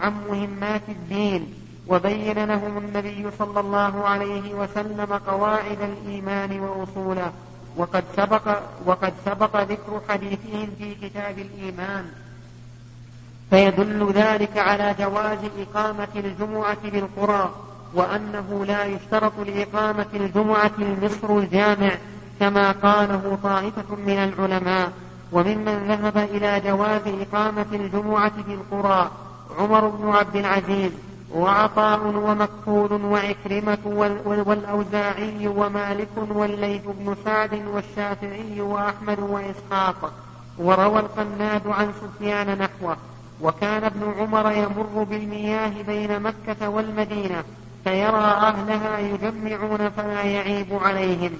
عن 0.00 0.14
مهمات 0.28 0.82
الدين 0.88 1.54
وبين 1.88 2.44
لهم 2.44 2.78
النبي 2.78 3.30
صلى 3.38 3.60
الله 3.60 4.08
عليه 4.08 4.54
وسلم 4.54 5.12
قواعد 5.26 5.78
الإيمان 5.80 6.60
وأصوله 6.60 7.32
وقد 7.76 8.04
سبق 8.16 8.60
وقد 8.86 9.12
سبق 9.24 9.62
ذكر 9.62 10.00
حديثهم 10.08 10.68
في 10.78 10.94
كتاب 10.94 11.38
الإيمان. 11.38 12.04
فيدل 13.50 14.12
ذلك 14.12 14.58
على 14.58 14.94
جواز 14.98 15.38
إقامة 15.58 16.08
الجمعة 16.16 16.90
بالقرى 16.90 17.50
وأنه 17.94 18.64
لا 18.64 18.84
يشترط 18.84 19.32
لإقامة 19.46 20.06
الجمعة 20.14 20.70
المصر 20.78 21.38
الجامع 21.38 21.90
كما 22.40 22.72
قاله 22.72 23.38
طائفة 23.42 23.96
من 23.96 24.18
العلماء. 24.18 24.92
وممن 25.32 25.88
ذهب 25.88 26.16
إلى 26.16 26.60
جواز 26.60 27.02
إقامة 27.06 27.66
الجمعة 27.72 28.32
في 28.46 28.54
القرى 28.54 29.10
عمر 29.58 29.88
بن 29.88 30.08
عبد 30.08 30.36
العزيز 30.36 30.92
وعطاء 31.34 32.00
ومكحول 32.06 33.04
وعكرمة 33.04 33.78
والأوزاعي 34.24 35.48
ومالك 35.48 36.08
والليث 36.16 36.82
بن 36.86 37.16
سعد 37.24 37.62
والشافعي 37.74 38.60
وأحمد 38.60 39.20
وإسحاق. 39.20 40.12
وروى 40.58 41.00
القناد 41.00 41.66
عن 41.66 41.92
سفيان 41.92 42.58
نحوه. 42.58 42.96
وكان 43.42 43.84
ابن 43.84 44.14
عمر 44.18 44.52
يمر 44.52 45.02
بالمياه 45.10 45.82
بين 45.86 46.22
مكة 46.22 46.68
والمدينة 46.68 47.44
فيرى 47.84 48.24
أهلها 48.24 48.98
يجمعون 48.98 49.88
فلا 49.88 50.22
يعيب 50.22 50.66
عليهم. 50.72 51.32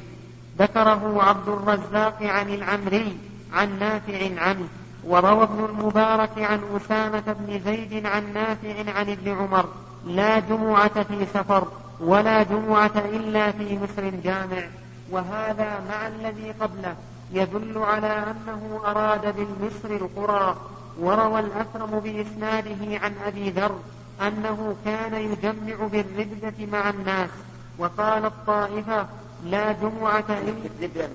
ذكره 0.59 1.23
عبد 1.23 1.49
الرزاق 1.49 2.23
عن 2.23 2.49
العمري 2.49 3.19
عن 3.53 3.79
نافع 3.79 4.41
عنه 4.41 4.69
وروى 5.05 5.43
ابن 5.43 5.65
المبارك 5.65 6.39
عن 6.39 6.61
أسامة 6.77 7.37
بن 7.39 7.61
زيد 7.65 8.07
عن 8.07 8.33
نافع 8.35 8.93
عن 8.99 9.11
ابن 9.11 9.29
عمر 9.29 9.65
لا 10.07 10.39
جمعة 10.39 11.03
في 11.03 11.27
سفر 11.35 11.69
ولا 12.01 12.43
جمعة 12.43 12.93
إلا 12.97 13.51
في 13.51 13.79
مصر 13.79 14.09
جامع. 14.25 14.63
وهذا 15.11 15.81
مع 15.89 16.07
الذي 16.07 16.51
قبله 16.61 16.95
يدل 17.33 17.79
على 17.79 18.07
أنه 18.07 18.81
أراد 18.87 19.37
بالمصر 19.37 20.05
القرى. 20.05 20.57
وروى 20.99 21.41
الأكرم 21.41 22.01
بإسناده 22.01 22.99
عن 22.99 23.15
أبي 23.27 23.51
ذر 23.51 23.81
أنه 24.21 24.77
كان 24.85 25.15
يجمع 25.15 25.87
بالردة 25.87 26.67
مع 26.73 26.91
الناس 26.91 27.31
وقال 27.79 28.25
الطائفة 28.25 29.09
لا 29.45 29.73
جمعة 29.73 30.25
إلا 30.29 31.09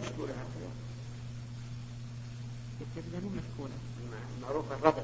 معروفة 4.42 4.76
الربذة 4.76 5.04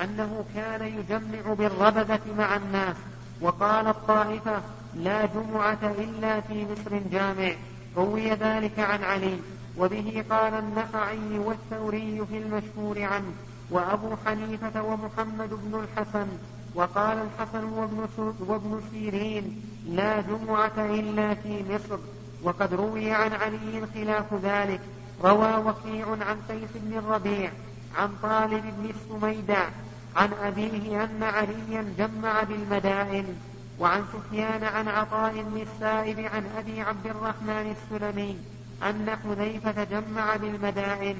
أنه 0.00 0.44
كان 0.54 0.82
يجمع 0.98 1.54
بالربذة 1.54 2.20
مع 2.38 2.56
الناس 2.56 2.96
وقال 3.40 3.86
الطائفة 3.86 4.62
لا 4.94 5.26
جمعة 5.26 5.78
إلا 5.82 6.40
في 6.40 6.66
مصر 6.66 6.98
جامع. 7.12 7.52
روي 7.96 8.30
ذلك 8.30 8.78
عن 8.78 9.04
علي. 9.04 9.38
وبه 9.78 10.24
قال 10.30 10.54
النخعي 10.54 11.38
والثوري 11.38 12.26
في 12.30 12.38
المشهور 12.38 13.02
عنه 13.02 13.32
وأبو 13.70 14.16
حنيفة 14.26 14.82
ومحمد 14.82 15.50
بن 15.50 15.84
الحسن 15.84 16.26
وقال 16.74 17.18
الحسن 17.18 17.64
وابن, 17.64 18.08
وابن 18.48 18.80
سيرين 18.90 19.62
لا 19.88 20.20
جمعة 20.20 20.72
إلا 20.78 21.34
في 21.34 21.64
مصر. 21.70 21.98
وقد 22.42 22.74
روي 22.74 23.10
عن 23.10 23.32
علي 23.32 23.86
خلاف 23.94 24.34
ذلك. 24.34 24.80
روى 25.24 25.56
وكيع 25.56 26.06
عن 26.10 26.36
قيس 26.48 26.70
بن 26.74 26.98
الربيع 26.98 27.50
عن 27.96 28.10
طالب 28.22 28.62
بن 28.78 28.90
السميدع 28.90 29.68
عن 30.16 30.32
أبيه 30.32 31.04
أن 31.04 31.22
عليا 31.22 31.94
جمع 31.98 32.42
بالمدائن 32.42 33.36
وعن 33.78 34.04
سفيان 34.12 34.64
عن 34.64 34.88
عطاء 34.88 35.42
بن 35.42 35.60
السائب 35.60 36.20
عن 36.20 36.46
أبي 36.58 36.80
عبد 36.80 37.06
الرحمن 37.06 37.76
السلمي. 37.76 38.38
أن 38.82 39.16
حذيفة 39.24 39.84
جمع 39.84 40.36
بالمدائن 40.36 41.16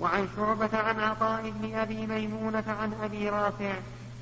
وعن 0.00 0.28
شعبة 0.36 0.78
عن 0.78 1.00
عطاء 1.00 1.50
بن 1.50 1.74
أبي 1.74 2.06
ميمونة 2.06 2.64
عن 2.80 2.92
أبي 3.02 3.28
رافع 3.28 3.74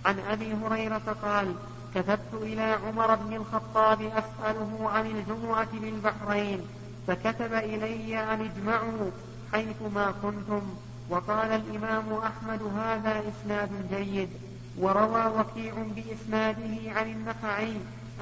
عن 0.04 0.18
أبي 0.18 0.54
هريرة 0.54 1.16
قال 1.22 1.54
كتبت 1.94 2.34
إلى 2.34 2.62
عمر 2.62 3.14
بن 3.14 3.36
الخطاب 3.36 4.00
أسأله 4.00 4.90
عن 4.90 5.06
الجمعة 5.06 5.68
بالبحرين 5.72 6.60
فكتب 7.06 7.54
إلي 7.54 8.22
أن 8.22 8.40
اجمعوا 8.40 9.10
حيثما 9.52 10.14
كنتم 10.22 10.62
وقال 11.10 11.50
الإمام 11.52 12.12
أحمد 12.12 12.62
هذا 12.62 13.22
إسناد 13.28 13.70
جيد. 13.90 14.28
وروى 14.78 15.26
وكيع 15.26 15.74
بإسناده 15.96 16.92
عن 17.00 17.10
النخعي 17.10 17.76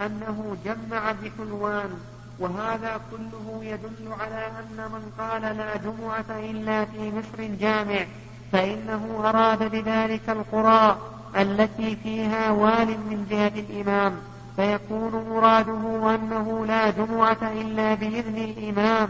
أنه 0.06 0.56
جمع 0.64 1.12
بحلوان 1.12 2.00
وهذا 2.40 3.00
كله 3.10 3.64
يدل 3.64 4.12
على 4.20 4.46
أن 4.46 4.92
من 4.92 5.12
قال 5.18 5.42
لا 5.42 5.76
جمعة 5.76 6.38
إلا 6.50 6.84
في 6.84 7.12
مصر 7.12 7.38
الجامع 7.38 8.06
فإنه 8.52 9.20
أراد 9.24 9.70
بذلك 9.70 10.30
القرى 10.30 10.98
التي 11.36 11.96
فيها 11.96 12.50
وال 12.50 12.88
من 12.88 13.26
جهة 13.30 13.52
الإمام. 13.60 14.16
فيكون 14.56 15.24
مراده 15.30 16.14
أنه 16.14 16.66
لا 16.66 16.90
جمعة 16.90 17.52
إلا 17.52 17.94
بإذن 17.94 18.36
الإمام 18.36 19.08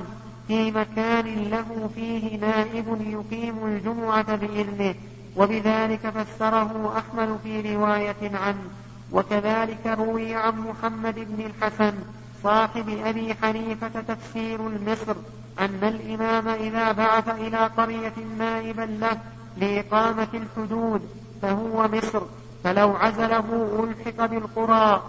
في 0.49 0.71
مكان 0.71 1.27
له 1.51 1.91
فيه 1.95 2.39
نائب 2.39 2.87
يقيم 3.01 3.67
الجمعة 3.67 4.37
بإذنه. 4.37 4.95
وبذلك 5.37 6.11
فسره 6.11 6.99
أحمد 6.99 7.39
في 7.43 7.77
رواية 7.77 8.37
عنه. 8.37 8.69
وكذلك 9.13 9.87
روي 9.87 10.35
عن 10.35 10.59
محمد 10.59 11.15
بن 11.15 11.47
الحسن 11.47 11.95
صاحب 12.43 12.89
أبي 13.05 13.35
حنيفة 13.35 13.89
تفسير 13.89 14.67
المصر 14.67 15.17
أن 15.61 15.79
الإمام 15.83 16.49
إذا 16.49 16.93
بعث 16.93 17.29
إلى 17.29 17.59
قرية 17.59 18.15
نائبا 18.39 18.83
له 18.83 19.19
لإقامة 19.57 20.29
الحدود 20.35 21.09
فهو 21.43 21.89
مصر 21.89 22.23
فلو 22.65 22.91
عزله 22.97 23.79
ألحق 23.85 24.27
بالقرى. 24.27 25.03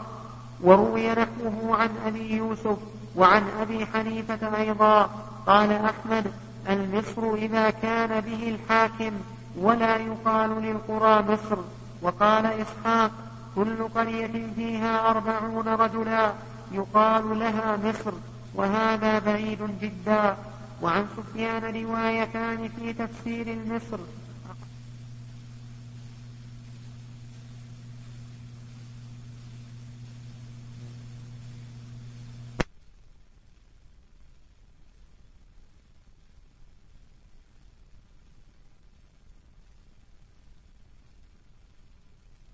وروي 0.63 1.09
نحوه 1.09 1.77
عن 1.77 1.89
أبي 2.05 2.33
يوسف 2.35 2.77
وعن 3.15 3.43
أبي 3.61 3.85
حنيفة 3.85 4.57
أيضا. 4.57 5.09
قال 5.47 5.71
أحمد 5.71 6.31
المصر 6.69 7.33
إذا 7.33 7.69
كان 7.69 8.19
به 8.19 8.55
الحاكم 8.55 9.11
ولا 9.57 9.97
يقال 9.97 10.49
للقرى 10.49 11.23
مصر. 11.33 11.57
وقال 12.01 12.45
إسحاق 12.45 13.11
كل 13.55 13.87
قرية 13.95 14.47
فيها 14.55 15.09
أربعون 15.09 15.67
رجلا. 15.67 16.33
يقال 16.71 17.39
لها 17.39 17.77
مصر 17.77 18.13
وهذا 18.55 19.19
بعيد 19.19 19.59
جدا. 19.81 20.37
وعن 20.81 21.05
سفيان 21.17 21.83
روايتان 21.85 22.69
في 22.79 22.93
تفسير 22.93 23.47
المصر 23.47 23.99